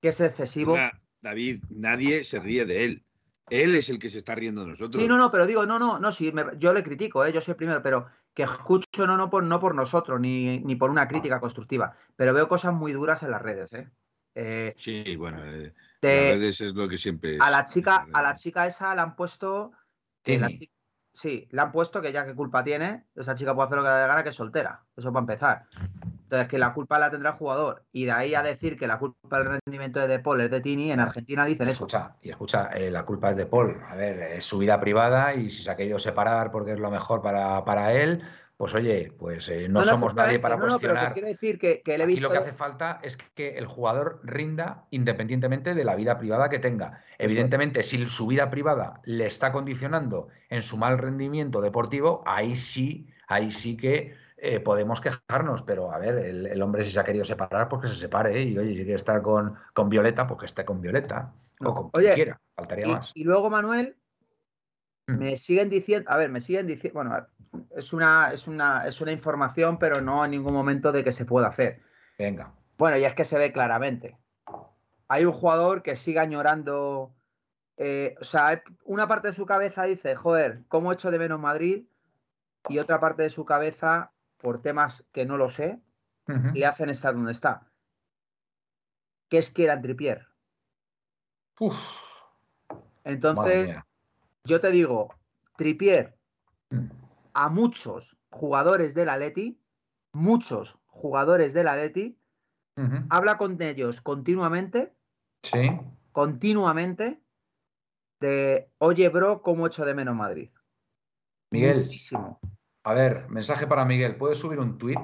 [0.00, 0.76] que es excesivo.
[1.20, 3.04] David, nadie se ríe de él.
[3.48, 5.00] Él es el que se está riendo de nosotros.
[5.00, 7.32] Sí, no, no, pero digo, no, no, no, sí, yo le critico, ¿eh?
[7.32, 10.74] yo soy el primero, pero que escucho no, no, por, no por nosotros, ni, ni
[10.74, 13.88] por una crítica constructiva, pero veo cosas muy duras en las redes, ¿eh?
[14.34, 18.66] eh sí, bueno, las redes es lo que siempre A la chica, a la chica
[18.66, 19.72] esa la han puesto.
[21.12, 23.90] sí, le han puesto que ya qué culpa tiene, esa chica puede hacer lo que
[23.90, 24.84] le dé gana, que es soltera.
[24.96, 25.66] Eso para empezar.
[26.26, 27.84] Entonces, que la culpa la tendrá el jugador.
[27.92, 30.60] Y de ahí a decir que la culpa del rendimiento de De Paul es de
[30.60, 31.86] Tini, en Argentina dicen eso.
[31.86, 33.80] Escucha, y escucha, eh, la culpa es de Paul.
[33.88, 36.90] A ver, es su vida privada y si se ha querido separar porque es lo
[36.90, 38.24] mejor para, para él,
[38.56, 41.12] pues oye, pues eh, no, somos nadie para no, cuestionar.
[41.12, 42.18] quiero decir que, que he visto...
[42.18, 46.50] Y lo que hace falta es que el jugador rinda independientemente de la vida privada
[46.50, 47.02] que tenga.
[47.18, 53.06] Evidentemente, si su vida privada le está condicionando en su mal rendimiento deportivo, ahí sí,
[53.28, 57.24] ahí sí que eh, podemos quejarnos, pero a ver, el, hombre si se ha querido
[57.24, 58.42] separar, pues que se separe, ¿eh?
[58.42, 61.90] y oye, si quiere estar con, con Violeta, pues que esté con Violeta, o con
[61.90, 63.12] quien quiera, faltaría más.
[63.14, 63.96] Y luego, Manuel,
[65.06, 65.16] mm.
[65.16, 67.26] me siguen diciendo, a ver, me siguen diciendo, bueno,
[67.74, 71.24] es una, es, una, es una información, pero no en ningún momento de que se
[71.24, 71.80] pueda hacer.
[72.18, 72.52] Venga.
[72.76, 74.18] Bueno, y es que se ve claramente.
[75.08, 77.14] Hay un jugador que sigue añorando.
[77.78, 81.86] Eh, o sea, una parte de su cabeza dice, joder, ¿cómo echo de menos Madrid?
[82.68, 85.80] Y otra parte de su cabeza por temas que no lo sé,
[86.26, 87.70] le hacen estar donde está.
[89.28, 90.26] ¿Qué es que era Tripier?
[93.04, 93.76] Entonces,
[94.44, 95.14] yo te digo,
[95.56, 96.16] Tripier,
[96.70, 96.86] mm.
[97.34, 99.60] a muchos jugadores del Atleti,
[100.12, 102.18] muchos jugadores del Atleti,
[103.08, 104.94] habla con ellos continuamente.
[105.42, 105.70] Sí.
[106.12, 107.22] Continuamente
[108.20, 110.50] de, oye, bro, ¿cómo echo de menos Madrid?
[111.50, 111.76] Miguel.
[111.76, 112.40] Muchísimo.
[112.86, 114.14] A ver, mensaje para Miguel.
[114.14, 115.02] ¿Puedes subir un tweet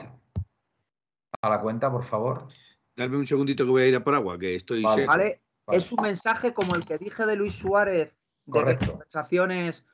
[1.40, 2.46] a la cuenta, por favor?
[2.94, 4.84] Dame un segundito que voy a ir a por agua, que estoy.
[4.84, 5.42] Vale.
[5.66, 8.14] Es un mensaje como el que dije de Luis Suárez,
[8.46, 9.84] de conversaciones.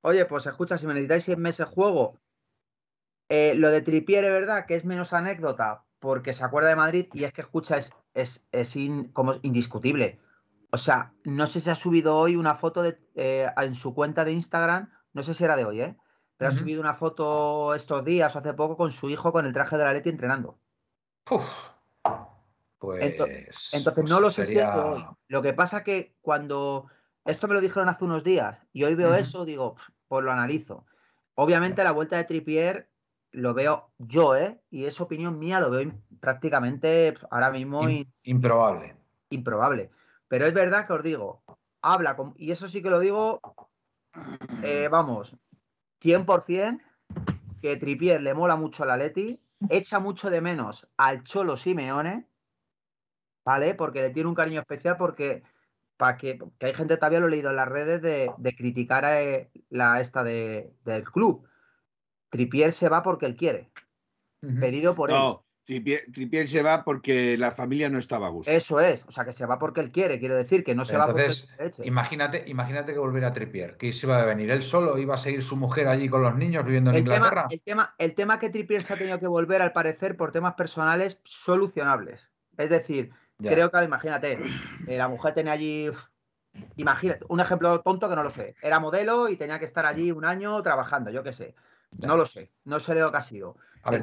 [0.00, 2.16] Oye, pues escucha, si me necesitáis seis meses juego.
[3.28, 4.66] Eh, lo de Tripiere, ¿verdad?
[4.66, 8.44] Que es menos anécdota, porque se acuerda de Madrid y es que escucha, es, es,
[8.50, 8.76] es
[9.12, 10.18] como indiscutible.
[10.72, 14.24] O sea, no sé si ha subido hoy una foto de, eh, en su cuenta
[14.24, 15.96] de Instagram, no sé si era de hoy, ¿eh?
[16.40, 19.76] Ha subido una foto estos días o hace poco con su hijo con el traje
[19.76, 20.58] de la Leti entrenando.
[22.78, 23.04] Pues.
[23.72, 25.06] Entonces, no lo sé si es de hoy.
[25.28, 26.86] Lo que pasa que cuando.
[27.24, 29.76] Esto me lo dijeron hace unos días y hoy veo eso, digo,
[30.08, 30.84] pues lo analizo.
[31.36, 32.88] Obviamente la vuelta de Tripier
[33.30, 34.60] lo veo yo, ¿eh?
[34.70, 37.88] Y es opinión mía, lo veo prácticamente ahora mismo
[38.24, 38.96] improbable.
[39.30, 39.90] Improbable.
[40.26, 41.42] Pero es verdad que os digo,
[41.80, 43.40] habla con, y eso sí que lo digo,
[44.64, 45.36] eh, vamos,
[46.02, 46.80] 100%
[47.60, 49.40] que Tripier le mola mucho a la Leti,
[49.70, 52.26] echa mucho de menos al Cholo Simeone,
[53.44, 53.74] ¿vale?
[53.74, 55.42] Porque le tiene un cariño especial porque
[55.96, 59.50] para que, hay gente todavía lo he leído en las redes de, criticar a eh,
[59.70, 61.46] la esta del club.
[62.30, 63.70] Tripier se va porque él quiere.
[64.40, 65.16] Pedido por él.
[65.64, 68.50] Tripier, se va porque la familia no estaba a gusto.
[68.50, 70.96] Eso es, o sea, que se va porque él quiere, quiero decir, que no se
[70.96, 71.32] va porque
[71.84, 75.18] imagínate, imagínate que volviera a Tripier, que se iba a venir él solo, iba a
[75.18, 77.46] seguir su mujer allí con los niños viviendo en Inglaterra.
[77.48, 80.54] el, tema, el tema que Tripier se ha tenido que volver, al parecer, por temas
[80.54, 82.28] personales solucionables.
[82.58, 84.38] Es decir, creo que, imagínate,
[84.88, 85.90] eh, la mujer tenía allí
[86.76, 88.54] Imagínate, un ejemplo tonto que no lo sé.
[88.62, 91.54] Era modelo y tenía que estar allí un año trabajando, yo qué sé.
[92.00, 93.56] No lo sé, no sé lo que ha sido.
[93.84, 94.02] A ver,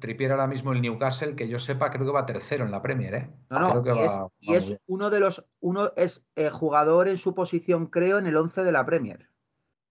[0.00, 3.14] Trippier, ahora mismo el Newcastle, que yo sepa, creo que va tercero en la Premier,
[3.14, 3.30] ¿eh?
[3.48, 8.18] No, no, y es, uno de los, uno es eh, jugador en su posición, creo,
[8.18, 9.28] en el 11 de la Premier.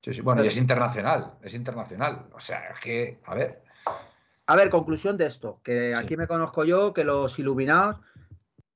[0.01, 2.27] Sí, sí, bueno, y es internacional, es internacional.
[2.33, 3.63] O sea, es que, a ver.
[4.47, 8.01] A ver, conclusión de esto, que aquí me conozco yo, que los iluminados,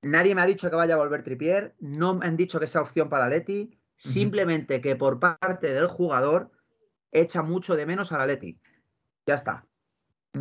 [0.02, 2.80] nadie me ha dicho que vaya a volver Tripier, no me han dicho que sea
[2.80, 6.50] opción para Leti, simplemente que por parte del jugador
[7.12, 8.60] echa mucho de menos a la Leti.
[9.26, 9.66] Ya está.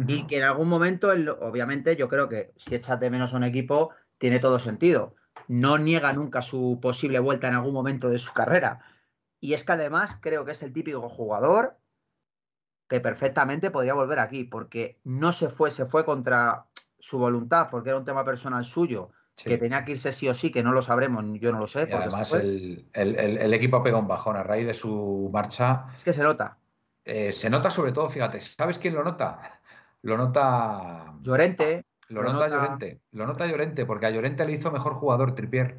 [0.06, 1.08] Y que en algún momento,
[1.40, 5.14] obviamente, yo creo que si echas de menos a un equipo, tiene todo sentido.
[5.48, 8.84] No niega nunca su posible vuelta en algún momento de su carrera.
[9.40, 11.78] Y es que además creo que es el típico jugador
[12.88, 16.66] que perfectamente podría volver aquí, porque no se fue, se fue contra
[16.98, 19.10] su voluntad, porque era un tema personal suyo,
[19.44, 21.88] que tenía que irse sí o sí, que no lo sabremos, yo no lo sé.
[21.92, 25.86] además, el, equipo pega un bajón a raíz de su marcha.
[25.94, 26.58] Es que se nota.
[27.04, 29.60] Eh, se nota sobre todo, fíjate, ¿sabes quién lo nota?
[30.02, 31.14] Lo nota.
[31.20, 31.84] Llorente.
[32.08, 33.00] Lo, nota, Llorente.
[33.12, 35.78] Lo nota Llorente, porque a Llorente le hizo mejor jugador Tripier.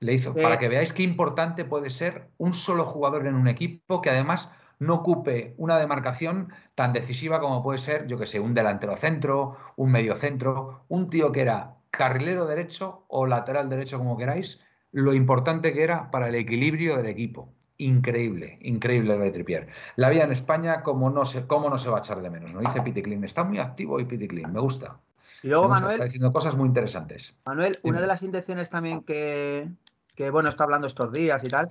[0.00, 4.02] Le hizo, para que veáis qué importante puede ser un solo jugador en un equipo
[4.02, 8.52] que además no ocupe una demarcación tan decisiva como puede ser, yo que sé, un
[8.52, 14.16] delantero centro, un medio centro, un tío que era carrilero derecho o lateral derecho, como
[14.16, 14.60] queráis,
[14.92, 17.52] lo importante que era para el equilibrio del equipo.
[17.78, 19.68] Increíble, increíble lo de Tripier.
[19.96, 22.52] La vida en España, como no se, cómo no se va a echar de menos,
[22.52, 22.60] ¿no?
[22.60, 23.22] Dice Piticlin.
[23.24, 24.96] Está muy activo y Piticlin, me gusta.
[25.42, 25.92] Y luego, Manuel.
[25.92, 27.34] Está diciendo cosas muy interesantes.
[27.44, 29.68] Manuel, una de las intenciones también que,
[30.14, 31.68] que, bueno, está hablando estos días y tal,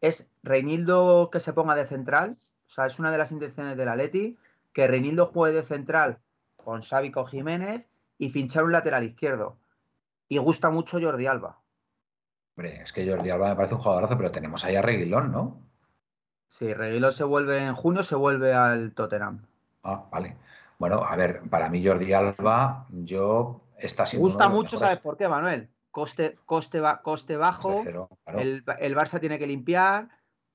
[0.00, 2.36] es Reinildo que se ponga de central.
[2.68, 4.36] O sea, es una de las intenciones de la Leti,
[4.72, 6.18] que Reinildo juegue de central
[6.56, 9.56] con Sábico Jiménez y finchar un lateral izquierdo.
[10.28, 11.58] Y gusta mucho Jordi Alba.
[12.56, 15.62] Hombre, es que Jordi Alba me parece un jugadorazo, pero tenemos ahí a Reguilón, ¿no?
[16.48, 19.46] Sí, Reguilón se vuelve en junio, se vuelve al Tottenham.
[19.84, 20.36] Ah, vale.
[20.78, 24.24] Bueno, a ver, para mí Jordi Alba, yo está siendo.
[24.24, 25.68] Gusta mucho, ¿sabes por qué, Manuel?
[25.90, 27.82] Coste, coste, coste bajo,
[28.26, 30.08] el, el, Barça tiene que limpiar.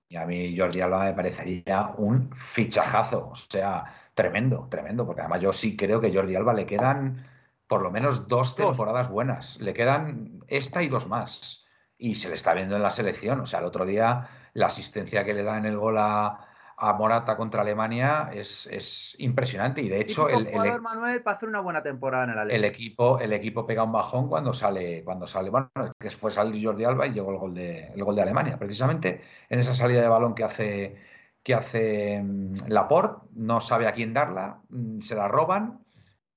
[0.07, 5.41] Y a mí Jordi Alba me parecería un fichajazo, o sea, tremendo, tremendo, porque además
[5.41, 7.25] yo sí creo que Jordi Alba le quedan
[7.73, 11.65] por lo menos dos temporadas buenas, le quedan esta y dos más,
[11.97, 15.25] y se le está viendo en la selección, o sea, el otro día la asistencia
[15.25, 16.45] que le da en el gol a,
[16.77, 19.81] a Morata contra Alemania es, impresionante.
[19.81, 23.19] Y de hecho el, el, Manuel para hacer una buena temporada en el, el equipo
[23.19, 27.07] el equipo pega un bajón cuando sale cuando sale bueno que fue salir Jordi Alba
[27.07, 28.59] y llegó el gol de el gol de Alemania.
[28.59, 30.95] Precisamente en esa salida de balón que hace
[31.41, 35.79] que hace mm, Laporte no sabe a quién darla mm, se la roban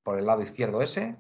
[0.03, 1.17] por el lado izquierdo ese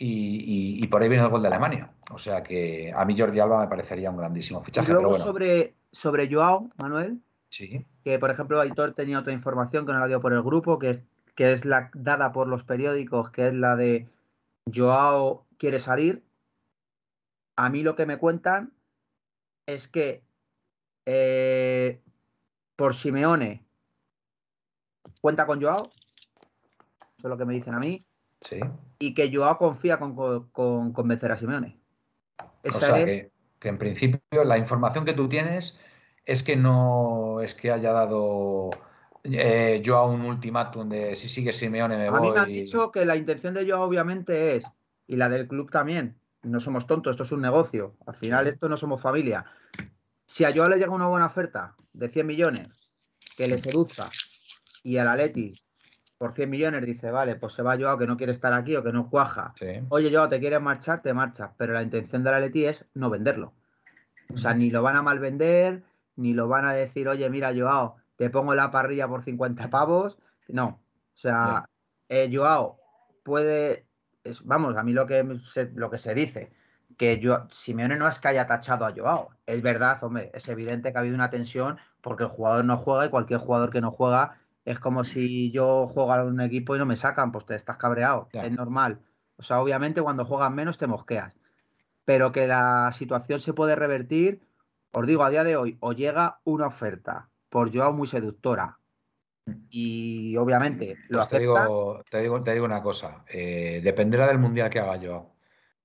[0.00, 3.60] y, por ahí viene el gol de Alemania o sea que a mí Jordi Alba
[3.60, 7.20] me parecería un grandísimo fichaje luego sobre sobre Joao Manuel
[7.50, 7.86] Sí.
[8.04, 10.90] Que, por ejemplo, Aitor tenía otra información que no la dio por el grupo, que
[10.90, 11.02] es,
[11.34, 14.08] que es la dada por los periódicos, que es la de
[14.72, 16.24] Joao quiere salir.
[17.56, 18.72] A mí lo que me cuentan
[19.66, 20.22] es que
[21.06, 22.00] eh,
[22.76, 23.64] por Simeone
[25.20, 25.82] cuenta con Joao.
[25.82, 28.04] Eso es lo que me dicen a mí.
[28.40, 28.60] Sí.
[28.98, 30.14] Y que Joao confía con,
[30.50, 31.78] con, convencer a Simeone.
[32.62, 33.28] Esa es...
[33.58, 35.78] que en principio la información que tú tienes
[36.24, 38.70] es que no es que haya dado
[39.24, 42.18] eh, yo a un ultimátum de si sigue Simeone me voy.
[42.18, 44.64] A mí me han dicho que la intención de yo obviamente es,
[45.06, 48.68] y la del club también, no somos tontos, esto es un negocio, al final esto
[48.68, 49.44] no somos familia.
[50.26, 52.68] Si a Joao le llega una buena oferta de 100 millones
[53.36, 54.08] que le seduzca
[54.82, 55.54] y al Atleti
[56.18, 58.82] por 100 millones dice, vale, pues se va Joao que no quiere estar aquí o
[58.82, 59.54] que no cuaja.
[59.88, 63.54] Oye, Joao, te quieres marchar, te marchas, pero la intención del Atleti es no venderlo.
[64.34, 65.84] O sea, ni lo van a mal vender,
[66.16, 70.18] ni lo van a decir, oye, mira, Joao, te pongo la parrilla por 50 pavos.
[70.48, 71.68] No, o sea,
[72.08, 72.80] eh, Joao
[73.22, 73.86] puede,
[74.42, 76.50] vamos, a mí lo que, se, lo que se dice,
[76.96, 79.30] que yo, Simeone no es que haya tachado a Joao.
[79.46, 83.06] Es verdad, hombre, es evidente que ha habido una tensión porque el jugador no juega
[83.06, 84.38] y cualquier jugador que no juega
[84.70, 87.76] es como si yo juego a un equipo y no me sacan, pues te estás
[87.76, 88.28] cabreado.
[88.32, 89.00] Es normal.
[89.36, 91.32] O sea, obviamente cuando juegas menos te mosqueas.
[92.04, 94.48] Pero que la situación se puede revertir
[94.92, 98.78] os digo, a día de hoy, os llega una oferta por Joao muy seductora
[99.70, 104.80] y obviamente lo pues te, digo, te, digo, una cosa, eh, dependerá del mundial que
[104.80, 105.34] haga Joao.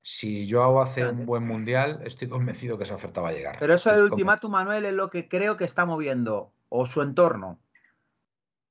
[0.01, 3.57] Si Joao hace un buen mundial, estoy convencido que esa oferta va a llegar.
[3.59, 7.59] Pero eso de ultimátum, Manuel, es lo que creo que está moviendo o su entorno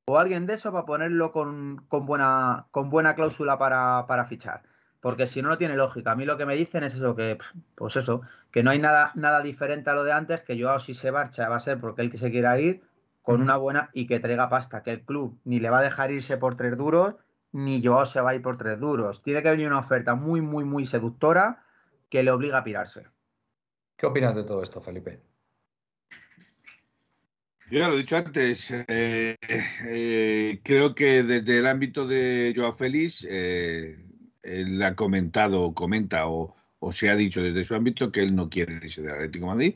[0.07, 4.62] o alguien de eso para ponerlo con, buena, con buena cláusula para, para fichar
[5.03, 6.12] porque si no, no tiene lógica.
[6.12, 7.36] A mí lo que me dicen es eso, que,
[7.74, 8.22] pues eso,
[8.53, 11.48] que no hay nada, nada diferente a lo de antes, que yo si se marcha
[11.48, 12.82] va a ser porque él que se quiera ir
[13.20, 16.12] con una buena y que traiga pasta, que el club ni le va a dejar
[16.12, 17.16] irse por tres duros,
[17.50, 19.22] ni yo se va a ir por tres duros.
[19.24, 21.64] Tiene que venir una oferta muy, muy, muy seductora
[22.09, 23.09] que le obliga a pirarse.
[23.96, 25.20] ¿Qué opinas de todo esto, Felipe?
[27.73, 32.75] Yo ya lo he dicho antes, eh, eh, creo que desde el ámbito de Joao
[32.75, 33.97] Félix, eh,
[34.43, 36.55] él ha comentado, comenta o,
[36.93, 39.75] se ha dicho desde su ámbito que él no quiere irse del Atlético de Madrid.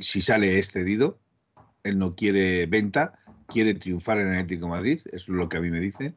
[0.00, 1.18] si sale excedido,
[1.84, 5.58] él no quiere venta, quiere triunfar en el Atlético de Madrid, eso es lo que
[5.58, 6.14] a mí me dice.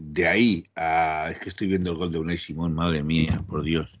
[0.00, 1.28] de ahí a.
[1.30, 4.00] Es que estoy viendo el gol de Unai Simón, madre mía, por Dios.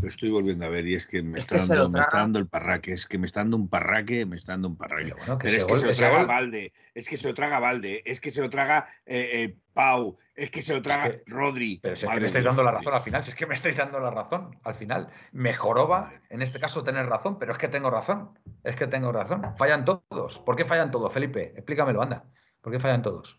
[0.00, 3.18] Lo estoy volviendo a ver y es que me, está, dando, el parraque, es que
[3.18, 5.14] me está dando un parraque, me está dando un parraque.
[5.42, 8.30] Pero, es que se lo traga Valde, es que se lo traga Valde, es que
[8.30, 11.80] se lo traga eh, eh, Pau, es que se lo traga Rodri.
[11.82, 13.76] Pero es que me estáis dando la razón al final, si es que me estáis
[13.76, 15.08] dando la razón al final.
[15.32, 19.54] Mejoraba, en este caso, tener razón, pero es que tengo razón, es que tengo razón.
[19.58, 20.38] Fallan todos.
[20.38, 21.52] ¿Por qué fallan todos, Felipe?
[21.56, 22.24] Explícamelo, anda.
[22.62, 23.38] ¿Por qué fallan todos?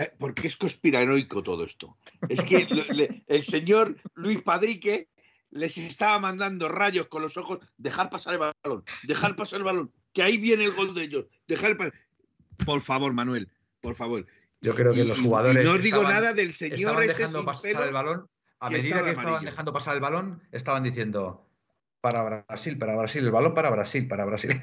[0.00, 1.98] Eh, porque es conspiranoico todo esto.
[2.28, 2.66] Es que
[3.26, 5.10] el señor Luis Padrique
[5.50, 9.92] les estaba mandando rayos con los ojos, dejar pasar el balón, dejar pasar el balón,
[10.14, 11.76] que ahí viene el gol de ellos, dejar
[12.64, 14.26] Por favor, Manuel, por favor.
[14.62, 15.64] Yo creo que los jugadores.
[15.64, 18.26] no os digo nada del señor ese dejando pasar el balón.
[18.58, 21.46] A medida que estaban dejando pasar el balón, estaban diciendo
[22.00, 24.62] para Brasil, para Brasil, el balón para Brasil, para Brasil.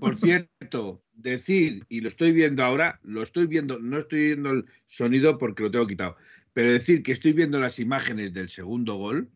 [0.00, 4.66] Por cierto, decir, y lo estoy viendo ahora, lo estoy viendo, no estoy viendo el
[4.84, 6.16] sonido porque lo tengo quitado,
[6.52, 9.30] pero decir que estoy viendo las imágenes del segundo gol,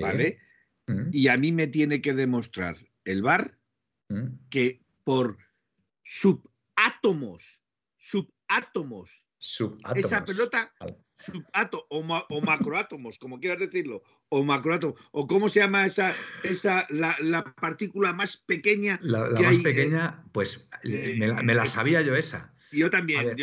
[0.00, 0.38] ¿vale?
[0.86, 1.08] Mm.
[1.12, 3.58] Y a mí me tiene que demostrar el VAR
[4.08, 4.26] mm.
[4.50, 5.38] que por
[6.02, 7.42] subátomos,
[7.96, 9.98] subátomos, subátomos.
[9.98, 10.72] esa pelota
[11.22, 16.86] subato o, o, macroátomos, como quieras decirlo, o macroátomos, o cómo se llama esa, esa
[16.90, 18.98] la, partícula más pequeña.
[19.02, 22.54] La, más pequeña, pues eh, me, la, sabía yo esa.
[22.72, 23.36] Yo también.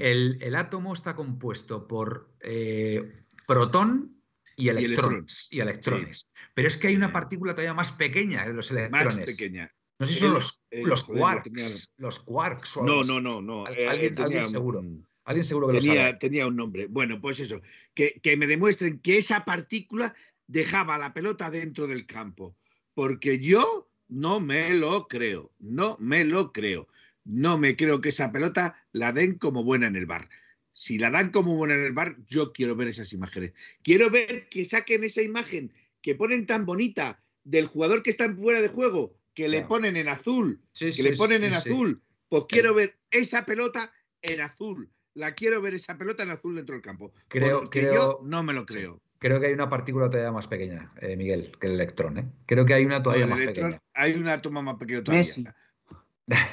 [0.00, 3.02] el, átomo está compuesto por eh,
[3.46, 4.16] protón
[4.56, 5.48] y electrones.
[5.50, 6.30] Y electrones.
[6.54, 9.16] Pero es que hay una partícula todavía más pequeña de los electrones.
[9.16, 9.72] Más pequeña.
[9.98, 11.92] No sé si son los, los quarks.
[11.96, 12.76] Los quarks.
[12.78, 13.66] No, no, no, no.
[13.66, 14.82] Alguien, alguien seguro.
[15.24, 16.18] Alguien seguro que tenía, lo sabe.
[16.18, 16.86] Tenía un nombre.
[16.86, 17.62] Bueno, pues eso,
[17.94, 20.14] que, me demuestren que esa partícula
[20.46, 22.56] dejaba la pelota dentro del campo.
[22.92, 26.88] Porque yo no me lo creo, no me lo creo.
[27.24, 30.28] No me creo que esa pelota la den como buena en el bar.
[30.72, 33.54] Si la dan como buena en el bar, yo quiero ver esas imágenes.
[33.82, 35.72] Quiero ver que saquen esa imagen
[36.02, 40.08] que ponen tan bonita del jugador que está fuera de juego, que le ponen en
[40.08, 42.02] azul, que le ponen en azul.
[42.28, 46.74] Pues quiero ver esa pelota en azul la quiero ver esa pelota en azul dentro
[46.74, 47.12] del campo.
[47.28, 49.00] Creo, que yo no me lo creo.
[49.18, 52.18] Creo que hay una partícula todavía más pequeña, eh, Miguel, que el electrón.
[52.18, 52.28] ¿eh?
[52.46, 53.80] Creo que hay una todavía más pequeña.
[53.94, 55.54] Hay una toma más pequeña todavía.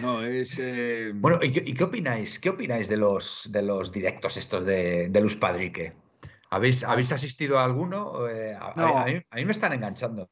[0.02, 0.60] No, es.
[0.60, 2.40] Eh, bueno, ¿y, qué opináis?
[2.40, 5.94] ¿Qué opináis de los, de los directos estos de, de Luz Padrique?
[6.50, 8.28] ¿Habéis, ¿Habéis asistido a alguno?
[8.28, 10.30] Eh, a, mí, me están enganchando.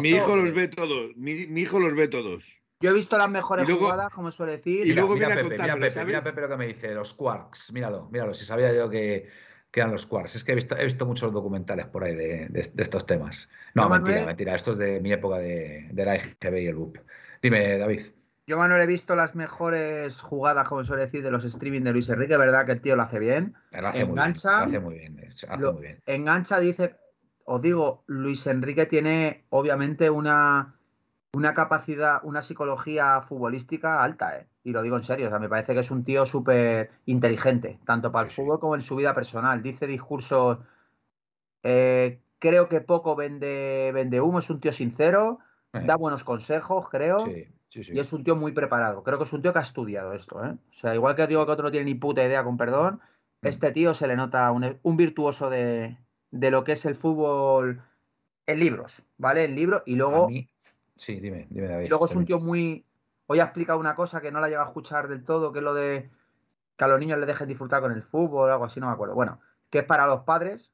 [0.00, 1.16] Mi hijo los ve todos.
[1.16, 2.63] mi hijo los ve todos.
[2.84, 4.86] Yo he visto las mejores jugadas, como suele decir.
[4.86, 8.10] Y luego mira, Pepe, mira, Pepe, mira Pepe lo que me dice, los quarks, míralo,
[8.10, 9.26] míralo, si sabía yo que,
[9.72, 10.36] eran los quarks.
[10.36, 13.48] Es que he visto, he visto muchos documentales por ahí de, estos temas.
[13.72, 16.98] No, mentira, mentira, esto es de mi época de, la EGB y el BUP.
[17.40, 18.02] Dime, David.
[18.46, 22.10] Yo, Manuel, he visto las mejores jugadas, como suele decir, de los streaming de Luis
[22.10, 22.66] Enrique, ¿verdad?
[22.66, 23.54] Que el tío lo hace bien.
[23.72, 24.66] engancha.
[24.66, 26.02] Muy bien, hace muy bien.
[26.04, 26.96] Engancha, dice,
[27.46, 30.74] os digo, Luis Enrique tiene obviamente una
[31.34, 34.46] una capacidad, una psicología futbolística alta, ¿eh?
[34.62, 37.78] Y lo digo en serio, o sea, me parece que es un tío súper inteligente,
[37.84, 39.62] tanto para el fútbol como en su vida personal.
[39.62, 40.58] Dice discursos,
[41.62, 45.40] eh, creo que poco vende, vende humo, es un tío sincero,
[45.72, 45.82] eh.
[45.84, 47.26] da buenos consejos, creo.
[47.26, 49.02] y es un tío muy preparado.
[49.02, 50.56] Creo que es un tío que ha estudiado esto, ¿eh?
[50.76, 53.00] O sea, igual que digo que otro no tiene ni puta idea, con perdón,
[53.42, 53.46] mm.
[53.46, 55.98] este tío se le nota un, virtuoso de,
[56.30, 57.82] de, lo que es el fútbol
[58.46, 59.44] en libros, ¿vale?
[59.44, 60.28] En libros y luego...
[60.96, 61.86] Sí, dime, dime David.
[61.86, 62.84] Y luego es un tío muy.
[63.26, 65.64] Hoy ha explicado una cosa que no la llega a escuchar del todo, que es
[65.64, 66.10] lo de
[66.76, 68.92] que a los niños les dejen disfrutar con el fútbol o algo así, no me
[68.92, 69.14] acuerdo.
[69.14, 69.40] Bueno,
[69.70, 70.72] que es para los padres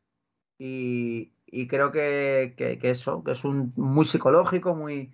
[0.59, 1.33] y,
[1.69, 5.13] creo que, eso, que es un muy psicológico, muy.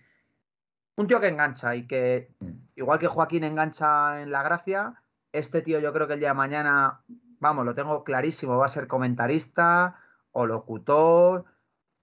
[0.97, 2.51] Un tío que engancha y que, mm.
[2.77, 5.03] igual que Joaquín engancha en la gracia,
[5.33, 7.03] este tío yo creo que el día de mañana,
[7.39, 9.99] vamos, lo tengo clarísimo, va a ser comentarista
[10.33, 11.45] o locutor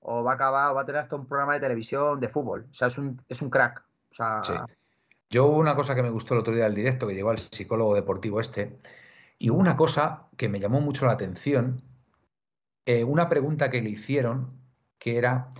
[0.04, 2.68] o va a acabar, va a tener hasta un programa de televisión de fútbol.
[2.70, 3.84] O sea, es un, es un crack.
[4.12, 4.66] O sea...
[5.30, 7.40] Yo hubo una cosa que me gustó el otro día del directo, que llegó al
[7.40, 8.78] psicólogo deportivo este,
[9.40, 11.82] y hubo una cosa que me llamó mucho la atención,
[12.86, 14.52] eh, una pregunta que le hicieron,
[15.00, 15.54] que era,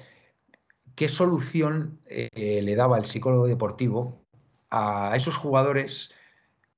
[0.94, 4.22] ¿qué solución eh, le daba el psicólogo deportivo
[4.70, 6.12] a esos jugadores,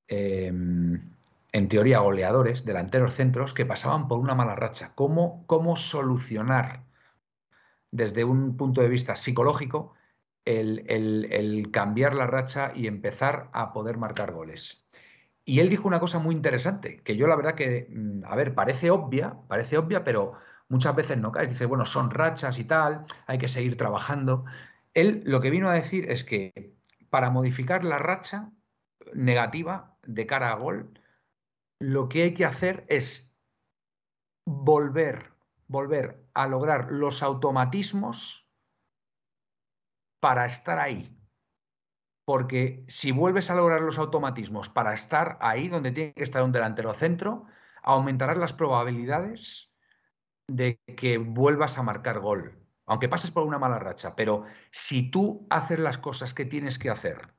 [0.08, 1.12] em,
[1.52, 4.94] en teoría goleadores, delanteros centros, que pasaban por una mala racha?
[4.96, 6.85] ¿Cómo, cómo solucionar
[7.96, 9.94] desde un punto de vista psicológico
[10.44, 14.86] el, cambiar la racha y empezar a poder marcar goles.
[15.46, 18.54] Y él dijo una cosa muy interesante, que yo la verdad que, mm, a ver,
[18.56, 20.34] parece obvia, parece obvia, pero
[20.70, 21.48] muchas veces no cae.
[21.48, 24.46] Dice, bueno, son rachas y tal, hay que seguir trabajando.
[24.94, 26.74] Él lo que vino a decir es que
[27.10, 28.52] para modificar la racha
[29.14, 31.00] negativa de cara a gol,
[31.80, 33.32] lo que hay que hacer es
[34.46, 35.35] volver,
[35.68, 38.48] volver a lograr los automatismos
[40.20, 41.16] para estar ahí.
[42.26, 46.52] Porque si vuelves a lograr los automatismos para estar ahí donde tiene que estar un
[46.52, 47.46] delantero centro,
[47.84, 49.72] aumentarás las probabilidades
[50.48, 52.60] de que vuelvas a marcar gol.
[52.88, 56.90] Aunque pases por una mala racha, pero si tú haces las cosas que tienes que
[56.90, 57.34] hacer,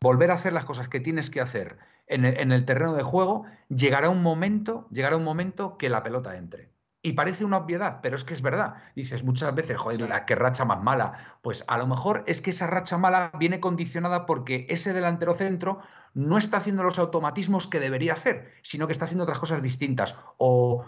[0.00, 4.08] volver a hacer las cosas que tienes que hacer en el, terreno de juego, llegará
[4.08, 6.72] un momento, llegará un momento que la pelota entre.
[7.08, 8.74] Y parece una obviedad, pero es que es verdad.
[8.94, 11.38] Dices muchas veces, joder, la que racha más mala.
[11.40, 15.80] Pues a lo mejor es que esa racha mala viene condicionada porque ese delantero centro
[16.12, 20.16] no está haciendo los automatismos que debería hacer, sino que está haciendo otras cosas distintas.
[20.36, 20.84] O,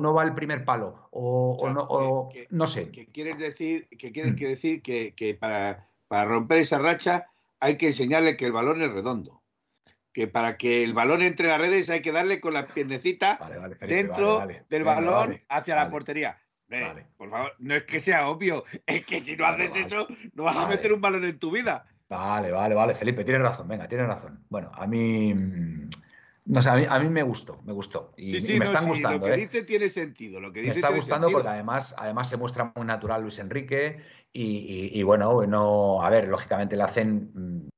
[0.00, 2.90] no va el primer palo, o, no, no, sé.
[2.90, 4.36] ¿Qué quieres decir, que, quieres mm.
[4.36, 7.26] decir que, para, para romper esa racha
[7.60, 9.39] hay que enseñarle que el balón es redondo
[10.12, 13.38] que para que el balón entre las redes hay que darle con la piernecita
[13.86, 16.38] dentro del balón hacia la portería.
[17.16, 20.56] por favor, no es que sea obvio, es que si no haces eso, no vas
[20.56, 21.86] a meter un balón en tu vida.
[22.08, 24.44] Vale, vale, vale, Felipe, tienes razón, venga, tienes razón.
[24.48, 25.32] Bueno, a mí.
[25.32, 25.90] Mm,
[26.46, 28.12] no sé, a mí, me gustó, me gustó.
[28.16, 29.18] Y, sí, sí, me están gustando.
[29.18, 29.46] Lo que ¿eh?
[29.46, 30.40] dice tiene sentido.
[30.40, 34.02] Lo que dice me está gustando porque además, además se muestra muy natural Luis Enrique.
[34.32, 37.68] Y, y, bueno, bueno, a ver, lógicamente le hacen mm,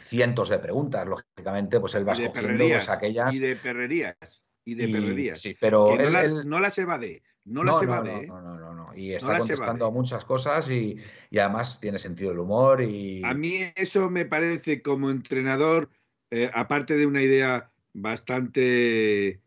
[0.00, 3.34] cientos de preguntas, lógicamente, pues él va y pues, aquellas.
[3.34, 5.40] Y de perrerías, y de perrerías.
[5.40, 8.26] Sí, pero no, las, no, las, evade, no, las evade.
[8.26, 10.98] No, no, no, no, Y está contestando a muchas cosas y,
[11.32, 12.82] además tiene sentido el humor.
[12.82, 15.90] y A mí eso me parece como entrenador,
[16.30, 19.40] eh, aparte de una idea bastante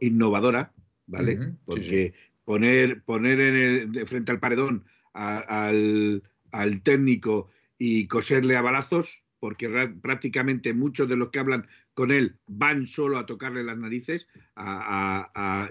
[0.00, 0.72] innovadora,
[1.06, 1.54] ¿vale?
[1.64, 2.14] Porque
[2.44, 3.56] poner, poner en
[3.96, 7.48] el, frente al paredón al, al técnico
[7.78, 9.68] y coserle a balazos, porque
[10.02, 14.28] prácticamente muchos de los que hablan con él van solo a tocarle las narices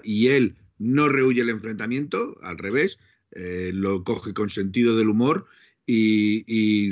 [0.02, 2.98] y él no rehuye el enfrentamiento, al revés,
[3.32, 5.46] eh, lo coge con sentido del humor
[5.86, 6.90] y,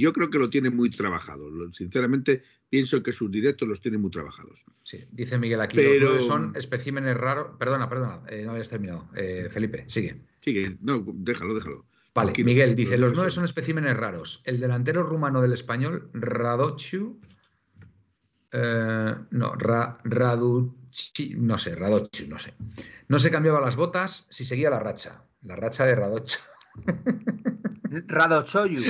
[0.00, 1.50] yo creo que lo tiene muy trabajado.
[1.72, 4.64] Sinceramente, pienso que sus directos los tiene muy trabajados.
[4.82, 6.22] Sí, dice Miguel aquí, Pero...
[6.22, 7.56] son especímenes raros.
[7.58, 9.08] Perdona, perdona, eh, no habías terminado.
[9.14, 10.16] Eh, Felipe, sigue.
[10.40, 11.86] Sigue, no, déjalo, déjalo.
[12.14, 14.42] Vale, Miguel dice, los nueve son especímenes raros.
[14.44, 17.20] El delantero rumano del español, Radochu,
[18.52, 22.54] eh, no, Raduchi, no sé, Radochu, no sé.
[23.08, 25.22] No se cambiaba las botas si seguía la racha.
[25.42, 26.38] La racha de Radocho.
[28.08, 28.82] Radochoyu.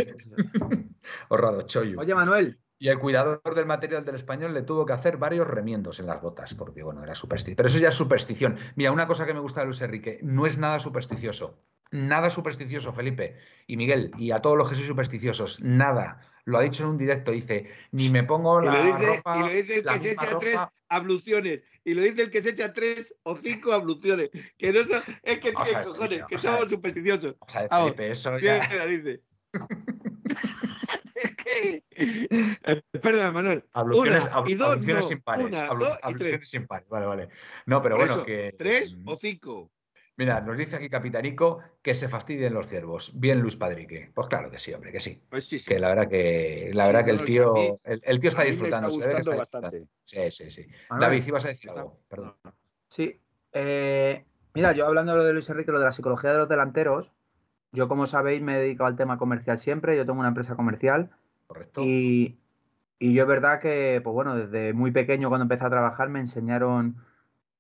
[1.29, 2.01] o Radochoyu.
[2.01, 2.59] Oye, Manuel.
[2.79, 6.23] Y el cuidador del material del español le tuvo que hacer varios remiendos en las
[6.23, 7.57] botas, porque bueno, era superstición.
[7.57, 8.57] Pero eso ya es superstición.
[8.75, 11.59] Mira, una cosa que me gusta de Luis Enrique, no es nada supersticioso
[11.91, 13.37] nada supersticioso, Felipe
[13.67, 16.21] y Miguel, y a todos los que sois supersticiosos, nada.
[16.45, 18.73] Lo ha dicho en un directo, dice, ni me pongo la.
[18.73, 21.61] Y lo dice, y lo dice el que se echa tres abluciones.
[21.85, 24.31] Y lo dice el que se echa tres o cinco abluciones.
[24.57, 27.37] Que no son, es que tiene cojones, que somos supersticiosos.
[27.39, 28.87] O sea, Felipe, eso ya.
[28.87, 29.21] dice?
[33.03, 33.65] Perdón, Manuel.
[33.73, 35.47] Abluciones, una, y dos, abluciones no, impares.
[35.47, 35.67] Una,
[36.03, 36.89] abluciones impares.
[36.89, 37.29] Vale, vale.
[37.67, 38.55] No, pero bueno, que.
[38.57, 39.71] ¿Tres o cinco?
[40.21, 43.11] Mira, nos dice aquí Capitanico que se fastidien los ciervos.
[43.15, 44.11] Bien, Luis Padrique.
[44.13, 45.19] Pues claro que sí, hombre, que sí.
[45.31, 45.65] Pues sí, sí.
[45.67, 47.55] Que la verdad que, la verdad que el tío,
[47.85, 48.89] el, tío está disfrutando.
[48.89, 49.87] Me está gustando bastante.
[50.05, 50.67] Sí, sí, sí.
[50.91, 52.01] David, ibas a decir algo.
[52.07, 52.35] Perdón.
[52.89, 53.19] Sí.
[53.55, 56.51] Eh, mira, yo hablando de lo de Luis Enrique, lo de la psicología de los
[56.51, 57.11] delanteros,
[57.73, 59.97] yo como sabéis me he dedicado al tema comercial siempre.
[59.97, 61.09] Yo tengo una empresa comercial.
[61.47, 61.81] Correcto.
[61.83, 62.37] Y,
[62.99, 66.21] y yo es verdad que, pues bueno, desde muy pequeño cuando empecé a trabajar me
[66.21, 66.97] enseñaron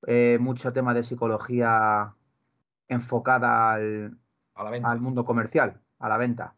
[0.06, 2.16] eh, mucho tema de psicología
[2.90, 4.18] enfocada al,
[4.54, 6.56] al mundo comercial, a la venta.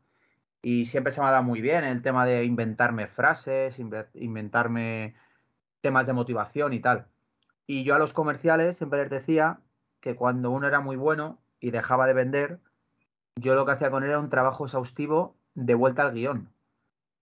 [0.63, 3.79] Y siempre se me ha dado muy bien el tema de inventarme frases,
[4.15, 5.15] inventarme
[5.81, 7.07] temas de motivación y tal.
[7.67, 9.61] Y yo a los comerciales siempre les decía
[10.01, 12.61] que cuando uno era muy bueno y dejaba de vender,
[13.37, 16.51] yo lo que hacía con él era un trabajo exhaustivo de vuelta al guion.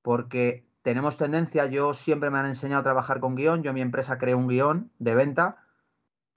[0.03, 3.81] Porque tenemos tendencia, yo siempre me han enseñado a trabajar con guion, yo en mi
[3.81, 5.65] empresa creé un guion de venta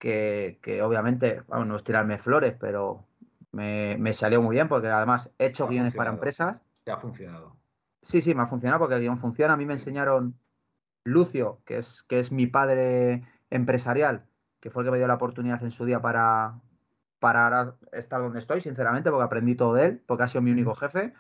[0.04, 3.06] que, obviamente, bueno, no es tirarme flores, pero
[3.54, 6.62] me, salió muy bien porque además he hecho guiones para empresas.
[6.86, 7.56] Ya ha funcionado.
[8.02, 9.54] Sí, sí, me ha funcionado porque el guion funciona.
[9.54, 10.38] A mí me enseñaron
[11.06, 14.26] Lucio, que es, que es mi padre empresarial,
[14.60, 16.60] que fue el que me dio la oportunidad en su día para,
[17.20, 20.76] para estar donde estoy, sinceramente, porque aprendí todo de él, porque ha sido mi único
[20.76, 21.14] jefe,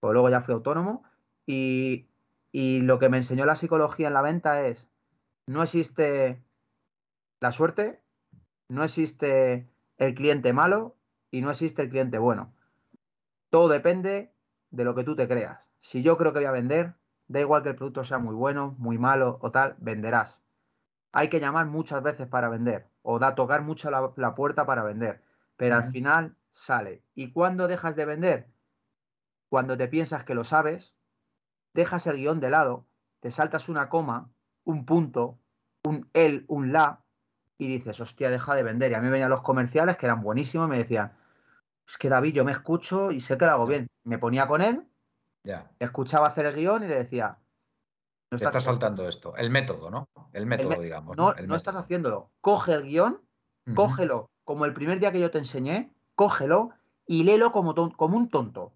[0.00, 1.04] pues luego ya fui autónomo.
[1.46, 2.08] Y,
[2.50, 4.88] y lo que me enseñó la psicología en la venta es,
[5.46, 6.42] no existe
[7.38, 8.00] la suerte,
[8.68, 10.96] no existe el cliente malo
[11.30, 12.52] y no existe el cliente bueno.
[13.50, 14.32] Todo depende
[14.70, 15.70] de lo que tú te creas.
[15.80, 16.94] Si yo creo que voy a vender,
[17.28, 20.42] da igual que el producto sea muy bueno, muy malo o tal, venderás.
[21.12, 25.22] Hay que llamar muchas veces para vender o da tocar mucho la, puerta para vender,
[25.56, 27.02] pero al final sale.
[27.14, 28.48] ¿Y cuándo dejas de vender?
[29.48, 30.94] Cuando te piensas que lo sabes,
[31.72, 32.84] dejas el guion de lado,
[33.20, 34.30] te saltas una coma,
[34.64, 35.38] un punto,
[35.84, 37.05] un el, un la,
[37.58, 38.90] y dices, hostia, deja de vender.
[38.90, 41.12] Y a mí venían los comerciales que eran buenísimos y me decían,
[41.88, 43.88] es que David, yo me escucho y sé que lo hago bien.
[44.04, 44.86] Me ponía con él,
[45.78, 47.38] escuchaba hacer el guion y le decía,
[48.30, 49.36] no estás, saltando esto.
[49.36, 50.08] El método, ¿no?
[50.32, 51.16] El método, digamos.
[51.16, 52.30] No, no, estás haciéndolo.
[52.40, 53.20] Coge el guion,
[53.74, 56.70] cógelo como el primer día que yo te enseñé, cógelo
[57.06, 58.72] y léelo como, como un tonto.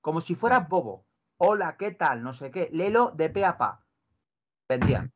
[0.00, 1.04] Como si fueras bobo.
[1.36, 2.22] Hola, ¿qué tal?
[2.22, 2.68] No sé qué.
[2.72, 3.84] Léelo de pe a pa.
[4.68, 5.12] Vendían.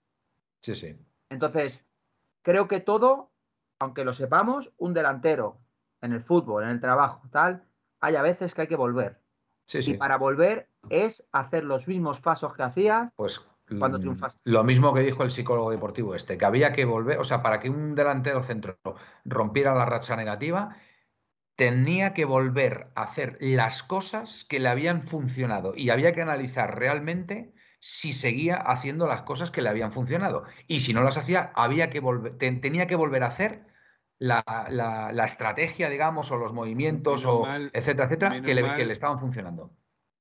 [0.61, 0.97] Sí, sí.
[1.31, 1.86] Entonces,
[2.47, 3.33] creo que todo,
[3.81, 5.59] aunque lo sepamos, un delantero
[6.01, 7.65] en el fútbol, en el trabajo, tal,
[7.99, 9.21] hay a veces que hay que volver.
[9.67, 13.41] Sí, y para volver es hacer los mismos pasos que hacías pues,
[13.81, 14.41] cuando mm, triunfaste.
[14.45, 17.59] Lo mismo que dijo el psicólogo deportivo este, que había que volver, o sea, para
[17.59, 18.79] que un delantero centro
[19.25, 20.77] rompiera la racha negativa,
[21.57, 26.79] tenía que volver a hacer las cosas que le habían funcionado y había que analizar
[26.79, 27.56] realmente
[27.87, 30.43] si seguía haciendo las cosas que le habían funcionado.
[30.67, 33.63] Y si no las hacía, había que volver, tenía que volver a hacer
[34.19, 39.71] la, estrategia, digamos, o los movimientos, o etcétera, etcétera, que le, estaban funcionando.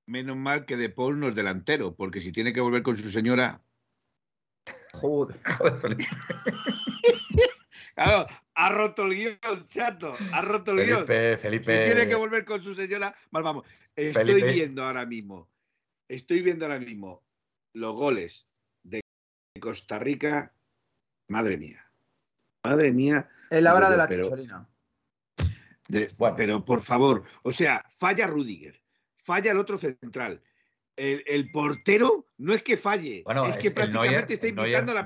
[0.06, 3.10] Menos mal que De Paul no es delantero, porque si tiene que volver con su
[3.10, 3.64] señora.
[4.94, 5.36] Joder,
[7.96, 10.16] claro, ha roto el guion, chato.
[10.34, 11.08] Ha roto el guion.
[11.08, 11.64] Felipe.
[11.64, 13.66] Si tiene que volver con su señora, mal vamos.
[13.96, 15.50] Estoy viendo ahora mismo.
[16.08, 17.25] Estoy viendo ahora mismo
[17.76, 18.48] los goles
[18.84, 19.02] de
[19.60, 20.54] Costa Rica,
[21.28, 21.86] madre mía.
[22.64, 23.30] Madre mía.
[23.50, 24.68] Es la hora de la chicholina.
[26.36, 28.82] Pero por favor, o sea, falla Rudiger,
[29.18, 30.42] falla el otro central.
[30.96, 35.06] El, portero no es que falle, es que prácticamente está invitando la,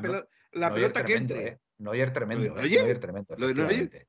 [0.73, 1.47] pelota que entre.
[1.47, 1.59] ¿eh?
[1.79, 2.55] Neuer tremendo.
[2.55, 3.35] Neuer tremendo.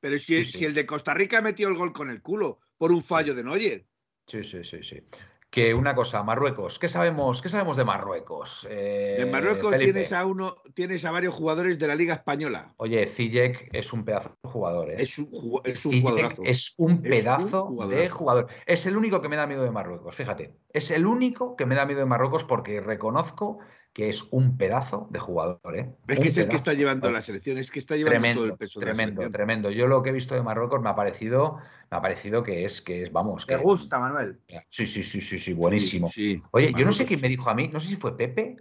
[0.00, 3.02] pero si, si, el de Costa Rica metió el gol con el culo por un
[3.02, 3.86] fallo de Neuer.
[4.26, 5.02] Sí, sí, sí, sí
[5.50, 6.78] que una cosa, Marruecos.
[6.78, 8.66] ¿Qué sabemos, qué sabemos de Marruecos?
[8.70, 12.72] Eh, de Marruecos tienes a uno, tienes a varios jugadores de la Liga Española.
[12.76, 14.90] Oye, Zijek es un pedazo de jugador.
[14.92, 14.96] ¿eh?
[14.98, 15.28] Es un,
[15.64, 16.42] es un jugadorazo.
[16.44, 18.46] Es un pedazo de jugador.
[18.64, 20.54] Es el único que me da miedo de Marruecos, fíjate.
[20.72, 23.58] Es el único que me da miedo de Marruecos porque reconozco
[23.92, 25.76] que es un pedazo de jugador.
[25.76, 25.90] ¿eh?
[26.06, 28.52] Es que es el que está llevando la selección, es que está llevando tremendo, todo
[28.52, 29.70] el peso de Tremendo, tremendo.
[29.70, 31.58] Yo lo que he visto de Marruecos me ha parecido,
[31.90, 33.46] me ha parecido que es, que es, vamos.
[33.46, 34.38] ¿Te gusta, Manuel?
[34.68, 36.10] Sí, sí, sí, sí, sí, buenísimo.
[36.52, 38.56] Oye, yo no sé quién me dijo a mí, no sé si fue Pepe.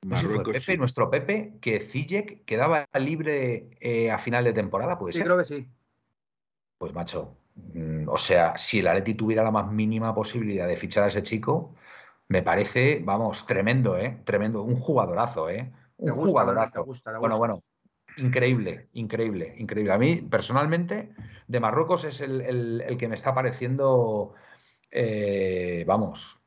[0.00, 5.26] Pepe, nuestro Pepe, que Zijek quedaba libre eh, a final de temporada, puede sí, ser.
[5.26, 5.66] creo que sí.
[6.78, 7.36] Pues macho,
[7.74, 11.24] mm, o sea, si el Atleti tuviera la más mínima posibilidad de fichar a ese
[11.24, 11.74] chico,
[12.28, 14.18] me parece, vamos, tremendo, ¿eh?
[14.24, 15.72] Tremendo, un jugadorazo, ¿eh?
[15.96, 16.86] Un jugadorazo.
[17.18, 17.62] Bueno, bueno,
[18.18, 19.92] increíble, increíble, increíble.
[19.92, 21.10] A mí, personalmente,
[21.46, 24.34] de Marruecos es el, que me está pareciendo,
[24.90, 26.38] eh, vamos,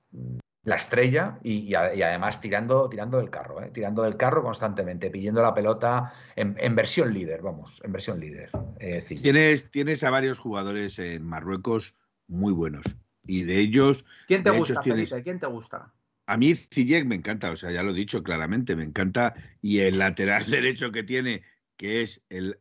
[0.64, 3.72] la estrella y, además tirando, tirando del carro, ¿eh?
[3.74, 8.52] tirando del carro constantemente, pidiendo la pelota en, versión líder, vamos, en versión líder.
[8.80, 11.96] Eh, tienes, tienes a varios jugadores en Marruecos
[12.28, 12.84] muy buenos.
[13.24, 14.06] Y de ellos.
[14.28, 15.22] ¿Quién te gusta, Felipe?
[15.24, 15.92] ¿Quién te gusta?
[16.28, 19.34] A mí Ziyech me encanta, o sea, ya lo he dicho claramente, me encanta.
[19.62, 21.44] Y el lateral derecho que tiene,
[21.78, 22.60] que es el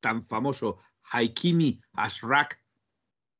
[0.00, 0.78] tan famoso
[1.12, 2.62] Haikimi Asrak.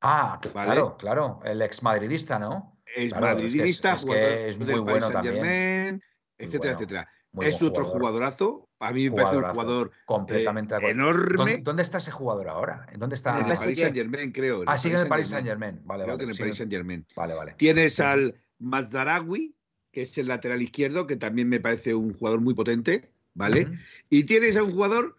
[0.03, 2.81] Ah, claro, claro, el ex madridista, ¿no?
[2.97, 6.03] Es madridista, es es, muy bueno también.
[6.39, 7.09] etcétera, etcétera
[7.41, 8.68] es otro jugadorazo.
[8.78, 11.59] A mí me parece un jugador completamente eh, enorme.
[11.59, 12.87] ¿Dónde, está ese jugador ahora?
[12.93, 13.39] ¿En dónde está?
[13.39, 14.64] En el Paris Saint Germain, creo.
[14.66, 15.81] Ah, sigue en el Paris Saint Germain.
[15.85, 17.07] Vale, creo que en el Paris Saint Germain.
[17.14, 17.55] Vale, vale.
[17.59, 19.55] Tienes al Mazzarawi,
[19.93, 23.68] que es el lateral izquierdo, que también me parece un jugador muy potente, ¿vale?
[24.09, 25.16] Y tienes a un jugador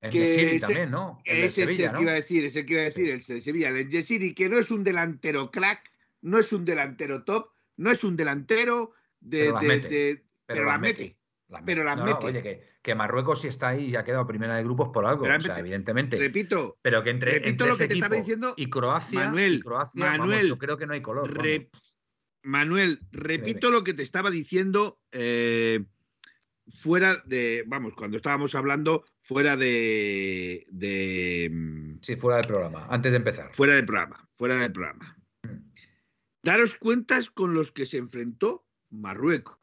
[0.00, 1.20] el que es, también, ¿no?
[1.26, 3.68] es el que iba a decir, es el que iba a decir, el de Sevilla,
[3.68, 5.92] el Yesiri, que no es un delantero crack,
[6.22, 10.22] no es un delantero top, no es un delantero de,
[10.54, 11.16] pero, la mete.
[11.64, 12.26] Pero la mete.
[12.26, 15.40] oye, que, Marruecos sí está ahí y ha quedado primera de grupos por algo, o
[15.40, 16.18] sea, evidentemente.
[16.18, 18.54] Repito, pero que entre, repito lo que te estaba diciendo.
[18.56, 21.32] Y Croacia, Manuel, Manuel yo creo que no hay color.
[22.42, 25.84] Manuel, repito lo que te estaba diciendo eh,
[26.70, 33.16] fuera de, vamos, cuando estábamos hablando fuera de, de, Sí, fuera del programa, antes de
[33.18, 33.52] empezar.
[33.52, 35.16] Fuera del programa, fuera del programa.
[35.42, 35.70] Mm.
[36.42, 39.58] Daros cuentas con los que se enfrentó Marruecos,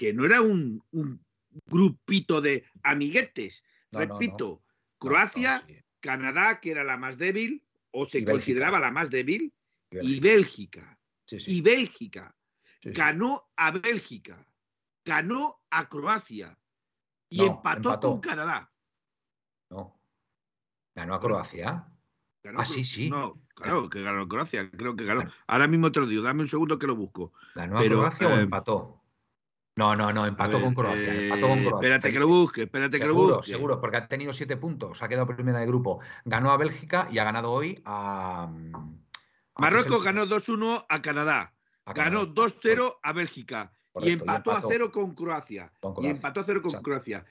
[0.00, 1.22] que no era un, un
[1.66, 3.62] grupito de amiguetes.
[3.90, 4.62] No, Repito, no.
[4.96, 5.76] Croacia, sí.
[6.00, 8.32] Canadá, que era la más débil, o se Y Bélgica.
[8.32, 9.52] consideraba la más débil,
[9.90, 10.80] y Bélgica.
[10.80, 10.98] Bélgica.
[11.26, 12.34] Sí, sí, Y Bélgica
[12.82, 14.50] ganó a Bélgica,
[15.04, 16.58] ganó a Croacia
[17.28, 18.10] y empató, empató.
[18.12, 18.72] con Canadá.
[19.68, 20.00] No.
[20.94, 21.86] Ganó a Croacia.
[22.42, 23.10] Ganó Ah, sí, sí.
[23.10, 25.30] No, claro, que ganó Croacia, creo que ganó.
[25.46, 27.34] Ahora mismo te lo digo, dame un segundo que lo busco.
[27.54, 28.99] ¿Ganó Pero, a Croacia o eh, empató?
[29.80, 31.14] No, no, no, empató ver, con Croacia.
[31.14, 31.76] eh, empató con Croacia.
[31.88, 33.52] Espérate que lo busque, espérate que lo busque.
[33.52, 35.02] seguro, porque ha tenido siete puntos.
[35.02, 36.00] Ha quedado primera de grupo.
[36.24, 38.50] Ganó a Bélgica y ha ganado hoy a.
[38.74, 38.88] a-
[39.58, 41.54] Marruecos ganó 2-1 a Canadá,
[41.84, 42.32] a ganó Canadá.
[42.34, 45.72] 2-0 a Bélgica y empató a 0 con Croacia.
[45.80, 46.84] con Y empató a 0 con Exacto.
[46.84, 47.24] Croacia.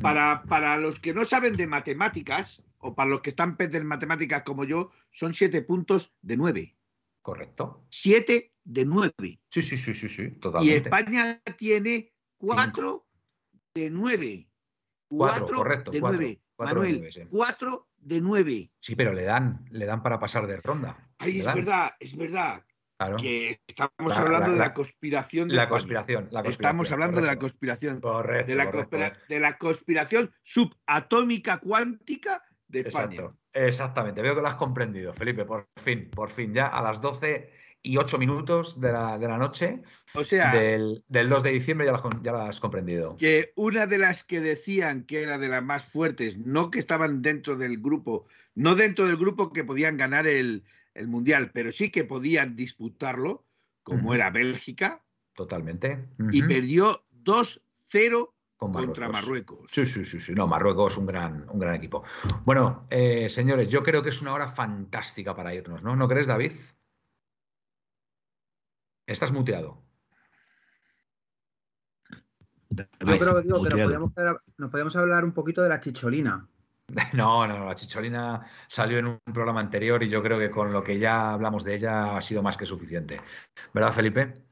[0.00, 3.86] Para, para los que no saben de matemáticas, o para los que están pez en
[3.86, 6.76] matemáticas como yo, son 7 puntos de 9.
[7.26, 7.84] Correcto.
[7.90, 9.12] 7 de 9.
[9.50, 10.70] Sí, sí, sí, sí, sí, Y.
[10.70, 13.04] España tiene 4
[13.74, 14.48] de 9.
[15.08, 16.40] Cuatro, 4 correcto, de cuatro, 9.
[16.54, 17.20] cuatro de nueve, sí.
[17.28, 18.70] 4 de 9.
[18.80, 21.10] Sí, pero le dan, le dan para pasar de ronda.
[21.18, 22.64] Es dan, verdad, es verdad.
[22.96, 23.16] claro.
[23.16, 25.78] Que estamos La- hablando la- de la conspiración de La España.
[25.80, 26.50] conspiración, la conspiración.
[26.52, 28.00] Estamos hablando de la conspiración.
[28.00, 28.46] Correcto.
[28.52, 28.90] De la, correcto.
[28.98, 33.14] conspira- de la conspiración subatómica cuántica de España.
[33.16, 34.22] Exacto, exactamente.
[34.22, 37.50] Veo que lo has comprendido, Felipe, por fin, por fin, ya a las 12
[37.82, 39.80] y 8 minutos de la, de la noche
[40.14, 43.16] O sea, del, del 2 de diciembre ya lo, has con- ya lo has comprendido.
[43.16, 47.22] que una de las que decían que era de las más fuertes, no que estaban
[47.22, 48.26] dentro del grupo,
[48.56, 53.46] no dentro del grupo que podían ganar el, el Mundial, pero sí que podían disputarlo,
[53.84, 55.04] como era Bélgica,
[55.34, 56.08] Totalmente.
[56.32, 59.70] y perdió 2-0 Con contra Marruecos.
[59.70, 60.34] Sí, sí, sí, sí.
[60.34, 62.04] No, Marruecos es un gran, un gran equipo.
[62.44, 65.94] Bueno, eh, señores, yo creo que es una hora fantástica para irnos, ¿no?
[65.94, 66.52] ¿No crees, David?
[69.06, 69.82] Estás muteado.
[72.70, 72.84] Yo
[73.18, 74.42] creo que digo que nos muteado.
[74.70, 76.48] podíamos hablar un poquito de la chicholina.
[77.14, 80.84] No, no, la chicholina salió en un programa anterior y yo creo que con lo
[80.84, 83.20] que ya hablamos de ella ha sido más que suficiente.
[83.74, 84.45] ¿Verdad, Felipe?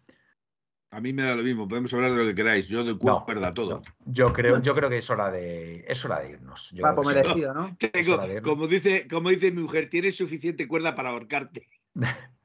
[0.95, 3.25] A mí me da lo mismo, podemos hablar de lo que queráis, yo de No,
[3.25, 3.83] cuerda todo.
[3.85, 4.13] no.
[4.13, 6.71] Yo creo, yo creo que es hora de, es hora de irnos.
[6.71, 7.41] Yo que me sí.
[7.53, 7.77] ¿no?
[7.79, 11.69] Tengo- de como, dice, como dice mi mujer, tienes suficiente cuerda para ahorcarte.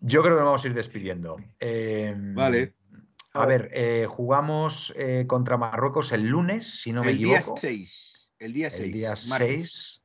[0.00, 1.36] Yo creo que nos vamos a ir despidiendo.
[1.60, 2.74] Eh, Vale.
[3.34, 7.56] A ver, eh, jugamos eh, contra Marruecos el lunes, si no me el día equivoco.
[7.58, 8.32] 6.
[8.38, 8.82] El día 6.
[8.84, 9.62] el día martes.
[9.62, 10.02] 6.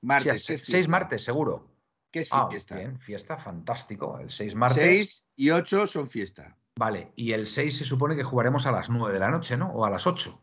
[0.00, 0.44] Martes.
[0.44, 0.90] Sí, es 6 fiesta.
[0.90, 1.70] martes, seguro.
[2.10, 2.76] ¿Qué es Ah, fiesta?
[2.78, 4.18] bien, fiesta, fantástico.
[4.20, 4.82] El 6 martes.
[4.82, 6.56] 6 y 8 son fiesta.
[6.76, 9.68] Vale, y el 6 se supone que jugaremos a las 9 de la noche, ¿no?
[9.68, 10.40] O a las 8.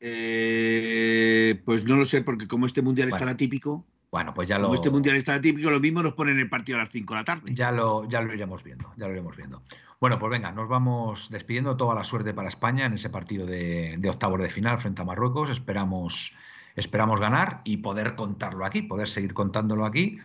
[0.00, 4.48] Eh, pues no lo sé, porque como este mundial es Bueno, tan atípico, Bueno, pues
[4.48, 6.82] ya como lo, este mundial es tan atípico, lo mismo nos ponen el partido a
[6.82, 7.54] las 5 de la tarde.
[7.54, 8.92] ya, lo, ya lo iremos viendo.
[8.96, 9.62] Ya lo iremos viendo.
[10.00, 11.76] Bueno, pues venga, nos vamos despidiendo.
[11.76, 15.04] Toda la suerte para España en ese partido de, de octavos de final frente a
[15.04, 15.50] Marruecos.
[15.50, 16.34] Esperamos,
[16.74, 20.18] esperamos ganar y poder contarlo aquí, poder seguir contándolo aquí.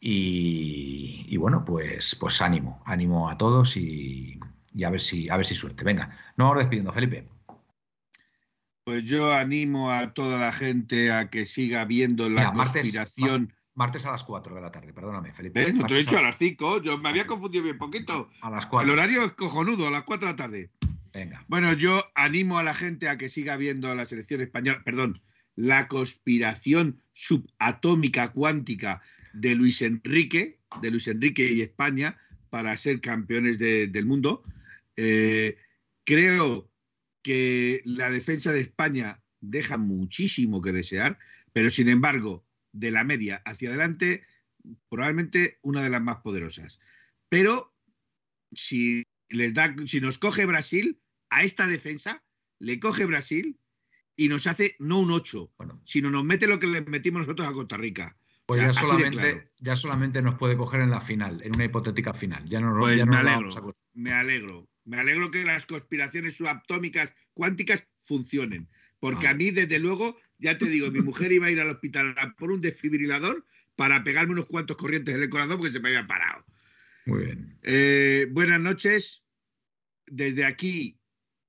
[0.00, 4.40] Y, y bueno, pues, pues ánimo, ánimo a todos y,
[4.74, 5.84] y a ver si, a ver si suerte.
[5.84, 6.06] Venga,
[6.36, 7.26] nos vamos despidiendo, Felipe.
[8.84, 13.52] Pues yo animo a toda la gente a que siga viendo la Mira, conspiración.
[13.74, 15.72] Martes a las 4 de la tarde, perdóname, Felipe.
[15.72, 18.30] No te he dicho a las 5, yo me había confundido bien poquito.
[18.42, 18.92] a las El 4.
[18.92, 20.70] horario es cojonudo, a las 4 de la tarde.
[21.14, 21.44] Venga.
[21.48, 25.20] Bueno, yo animo a la gente a que siga viendo la selección española, perdón,
[25.56, 29.02] la conspiración subatómica cuántica
[29.32, 32.16] de Luis Enrique, de Luis Enrique y España
[32.48, 34.42] para ser campeones de- del mundo.
[35.02, 35.56] Eh,
[36.04, 36.70] creo
[37.22, 41.18] que la defensa de España deja muchísimo que desear,
[41.54, 44.24] pero sin embargo, de la media hacia adelante,
[44.90, 46.80] probablemente una de las más poderosas.
[47.30, 47.74] Pero
[48.52, 51.00] si les da, si nos coge Brasil
[51.30, 52.22] a esta defensa,
[52.58, 53.58] le coge Brasil
[54.16, 57.48] y nos hace no un 8, Bueno, sino nos mete lo que le metimos nosotros
[57.48, 58.18] a Costa Rica.
[58.44, 59.50] pues O sea, ya solamente, claro.
[59.60, 62.46] ya solamente nos puede coger en la final, en una hipotética final.
[62.48, 63.94] Ya no, Pues ya me nos alegro, vamos a acostumbrarnos.
[63.94, 64.68] me alegro.
[64.90, 68.68] Me alegro que las conspiraciones subatómicas cuánticas funcionen.
[68.98, 69.30] Porque Ah.
[69.30, 72.34] a mí, desde luego, ya te digo, mi mujer iba a ir al hospital a
[72.34, 73.44] por un desfibrilador
[73.76, 76.44] para pegarme unos cuantos corrientes en el corazón porque se me había parado.
[77.06, 77.56] Muy bien.
[77.62, 79.22] Eh, buenas noches.
[80.06, 80.98] Desde aquí,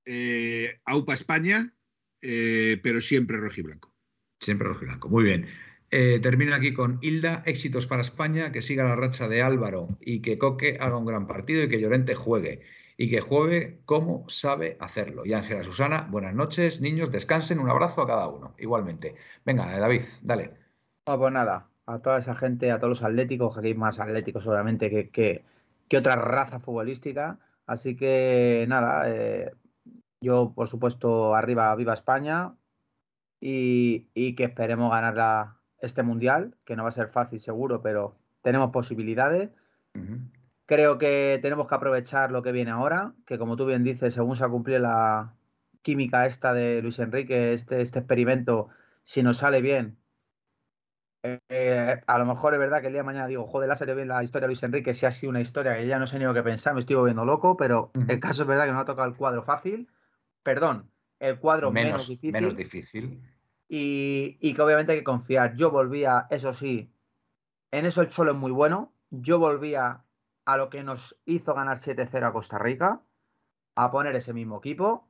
[0.04, 1.74] eh, AUPA España,
[2.20, 3.92] eh, pero siempre rojiblanco.
[4.38, 5.08] Siempre rojo y blanco.
[5.08, 5.48] Muy bien.
[5.90, 7.42] Eh, termino aquí con Hilda.
[7.44, 8.52] Éxitos para España.
[8.52, 11.80] Que siga la racha de Álvaro y que Coque haga un gran partido y que
[11.80, 12.62] Llorente juegue.
[13.02, 15.26] Y que juegue como sabe hacerlo.
[15.26, 17.58] Y Ángela Susana, buenas noches, niños, descansen.
[17.58, 18.54] Un abrazo a cada uno.
[18.58, 19.16] Igualmente.
[19.44, 20.52] Venga, eh, David, dale.
[21.08, 21.66] No, pues nada.
[21.86, 25.44] a toda esa gente, a todos los atléticos, que hay más atléticos obviamente que, que,
[25.88, 27.40] que otra raza futbolística.
[27.66, 29.50] Así que nada, eh,
[30.20, 32.54] yo por supuesto arriba, viva España
[33.40, 38.14] y, y que esperemos ganar este mundial, que no va a ser fácil seguro, pero
[38.42, 39.50] tenemos posibilidades.
[40.66, 44.36] Creo que tenemos que aprovechar lo que viene ahora, que como tú bien dices, según
[44.36, 45.34] se ha cumplido la
[45.82, 48.68] química esta de Luis Enrique, este, este experimento,
[49.02, 49.98] si nos sale bien,
[51.24, 54.08] eh, a lo mejor es verdad que el día de mañana digo, joder, salido bien
[54.08, 56.24] la historia de Luis Enrique, si ha sido una historia que ya no sé ni
[56.24, 58.84] lo que pensar, me estoy volviendo loco, pero el caso es verdad que no ha
[58.84, 59.88] tocado el cuadro fácil,
[60.42, 60.90] perdón,
[61.20, 62.32] el cuadro menos, difícil.
[62.32, 63.22] Menos difícil.
[63.68, 65.54] Y, y, que obviamente hay que confiar.
[65.54, 66.92] Yo volvía, eso sí,
[67.70, 68.92] en eso el solo es muy bueno.
[69.10, 70.01] Yo volvía
[70.44, 73.02] a lo que nos hizo ganar 7-0 a Costa Rica,
[73.74, 75.08] a poner ese mismo equipo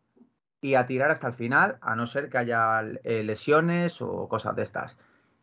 [0.61, 4.55] y a tirar hasta el final, a no ser que haya eh, lesiones o cosas
[4.57, 4.97] de estas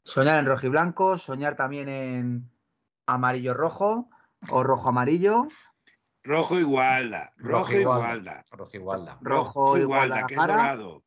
[0.10, 2.52] soñar en rojo y blanco, soñar también en
[3.06, 4.10] amarillo rojo
[4.50, 5.48] o rojo amarillo.
[6.24, 8.46] Rojo igualda, rojo igualda.
[8.52, 9.18] Rojo igualda.
[9.22, 11.04] Rojo igualda, que es dorado.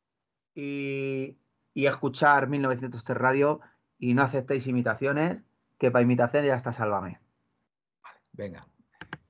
[0.54, 1.38] Y,
[1.74, 3.60] y escuchar 1903 Radio
[3.98, 5.44] y no aceptéis imitaciones,
[5.78, 7.20] que para imitación ya está Sálvame.
[8.02, 8.66] Vale, venga.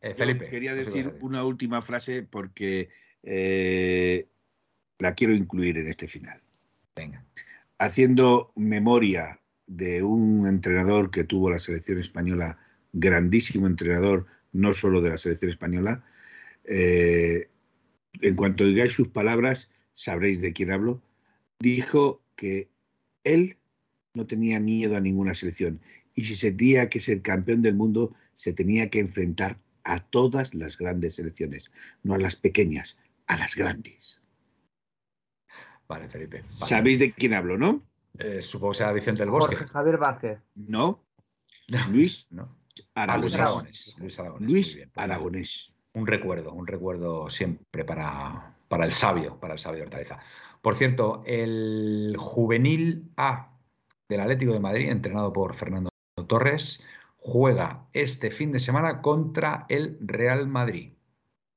[0.03, 0.49] Eh, Felipe.
[0.49, 2.89] quería decir una última frase porque
[3.23, 4.27] eh,
[4.99, 6.43] la quiero incluir en este final.
[6.97, 7.25] Venga.
[7.79, 12.59] Haciendo memoria de un entrenador que tuvo la selección española,
[12.93, 16.05] grandísimo entrenador, no solo de la selección española.
[16.65, 17.49] Eh,
[18.21, 21.01] en cuanto oigáis sus palabras, sabréis de quién hablo.
[21.61, 22.69] Dijo que
[23.23, 23.57] él
[24.15, 25.81] no tenía miedo a ninguna selección
[26.15, 30.55] y si se tenía que ser campeón del mundo, se tenía que enfrentar a todas
[30.55, 31.71] las grandes selecciones,
[32.03, 34.23] no a las pequeñas, a las grandes.
[35.89, 36.43] Vale, Felipe.
[36.49, 37.83] Sabéis de quién hablo, ¿no?
[38.19, 39.57] Eh, supongo que sea Vicente del Bosque.
[39.57, 40.39] Jorge Javier Vázquez.
[40.69, 41.05] No.
[41.89, 42.55] Luis no.
[42.95, 43.95] Aragonés.
[43.99, 44.49] Luis Aragonés.
[44.49, 45.73] Luis Aragonés.
[45.95, 50.19] Un recuerdo, un recuerdo siempre para, para el sabio, para el sabio de Hortaleza.
[50.63, 53.53] Por cierto, el juvenil A
[54.09, 55.91] del Atlético de Madrid, entrenado por Fernando
[56.27, 56.83] Torres,
[57.25, 60.93] juega este fin de semana contra el Real Madrid.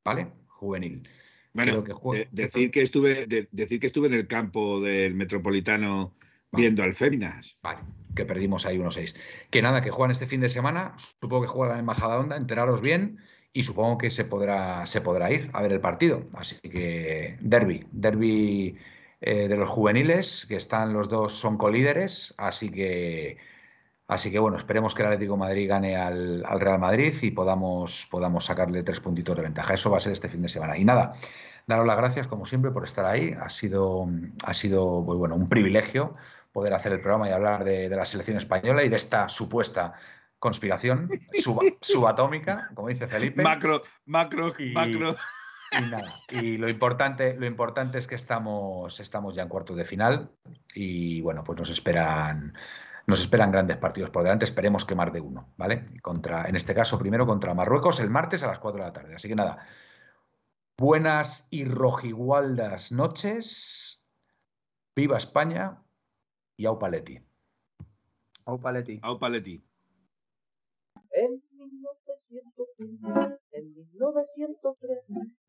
[0.03, 0.27] ¿Vale?
[0.47, 1.09] Juvenil.
[1.53, 1.83] Bueno,
[2.31, 6.13] decir, que estuve, decir que estuve en el campo del Metropolitano
[6.51, 7.57] viendo al Féminas.
[7.63, 7.79] Vale,
[8.13, 9.15] que perdimos ahí 1-6.
[9.49, 12.81] Que nada, que juegan este fin de semana, supongo que juega en Majada Onda, enteraros
[12.81, 13.19] bien
[13.53, 16.27] y supongo que se podrá, se podrá ir a ver el partido.
[16.33, 18.77] Así que derby, derby
[19.21, 23.55] eh, de los juveniles, que están los dos, son colíderes, así que...
[24.07, 28.07] Así que bueno, esperemos que el Atlético Madrid gane al, al, Real Madrid y podamos,
[28.11, 29.73] podamos sacarle tres puntitos de ventaja.
[29.73, 30.77] Eso va a ser este fin de semana.
[30.77, 31.14] Y nada,
[31.68, 33.36] daros las gracias como siempre por estar ahí.
[33.40, 34.07] Ha sido,
[34.44, 36.15] ha sido pues bueno, un privilegio
[36.56, 39.94] poder hacer el programa y hablar de, la selección española y de esta supuesta
[40.40, 41.10] conspiración
[41.82, 43.44] subatómica, como dice Felipe.
[43.44, 45.15] Macro, macro, macro.
[45.72, 49.84] Y nada, y lo importante, lo importante es que estamos, estamos ya en cuartos de
[49.84, 50.30] final
[50.73, 52.53] y bueno, pues nos esperan,
[53.07, 55.99] nos esperan grandes partidos por delante, esperemos que más de uno, ¿vale?
[56.02, 59.15] Contra, en este caso, primero contra Marruecos el martes a las 4 de la tarde.
[59.15, 59.65] Así que nada,
[60.77, 64.02] buenas y rojigualdas noches,
[64.95, 65.84] viva España
[66.57, 67.22] y Au Paletti.
[68.45, 68.99] Au Paletti.
[69.03, 69.64] Au Paletti.
[71.11, 74.99] En 1903, en 1903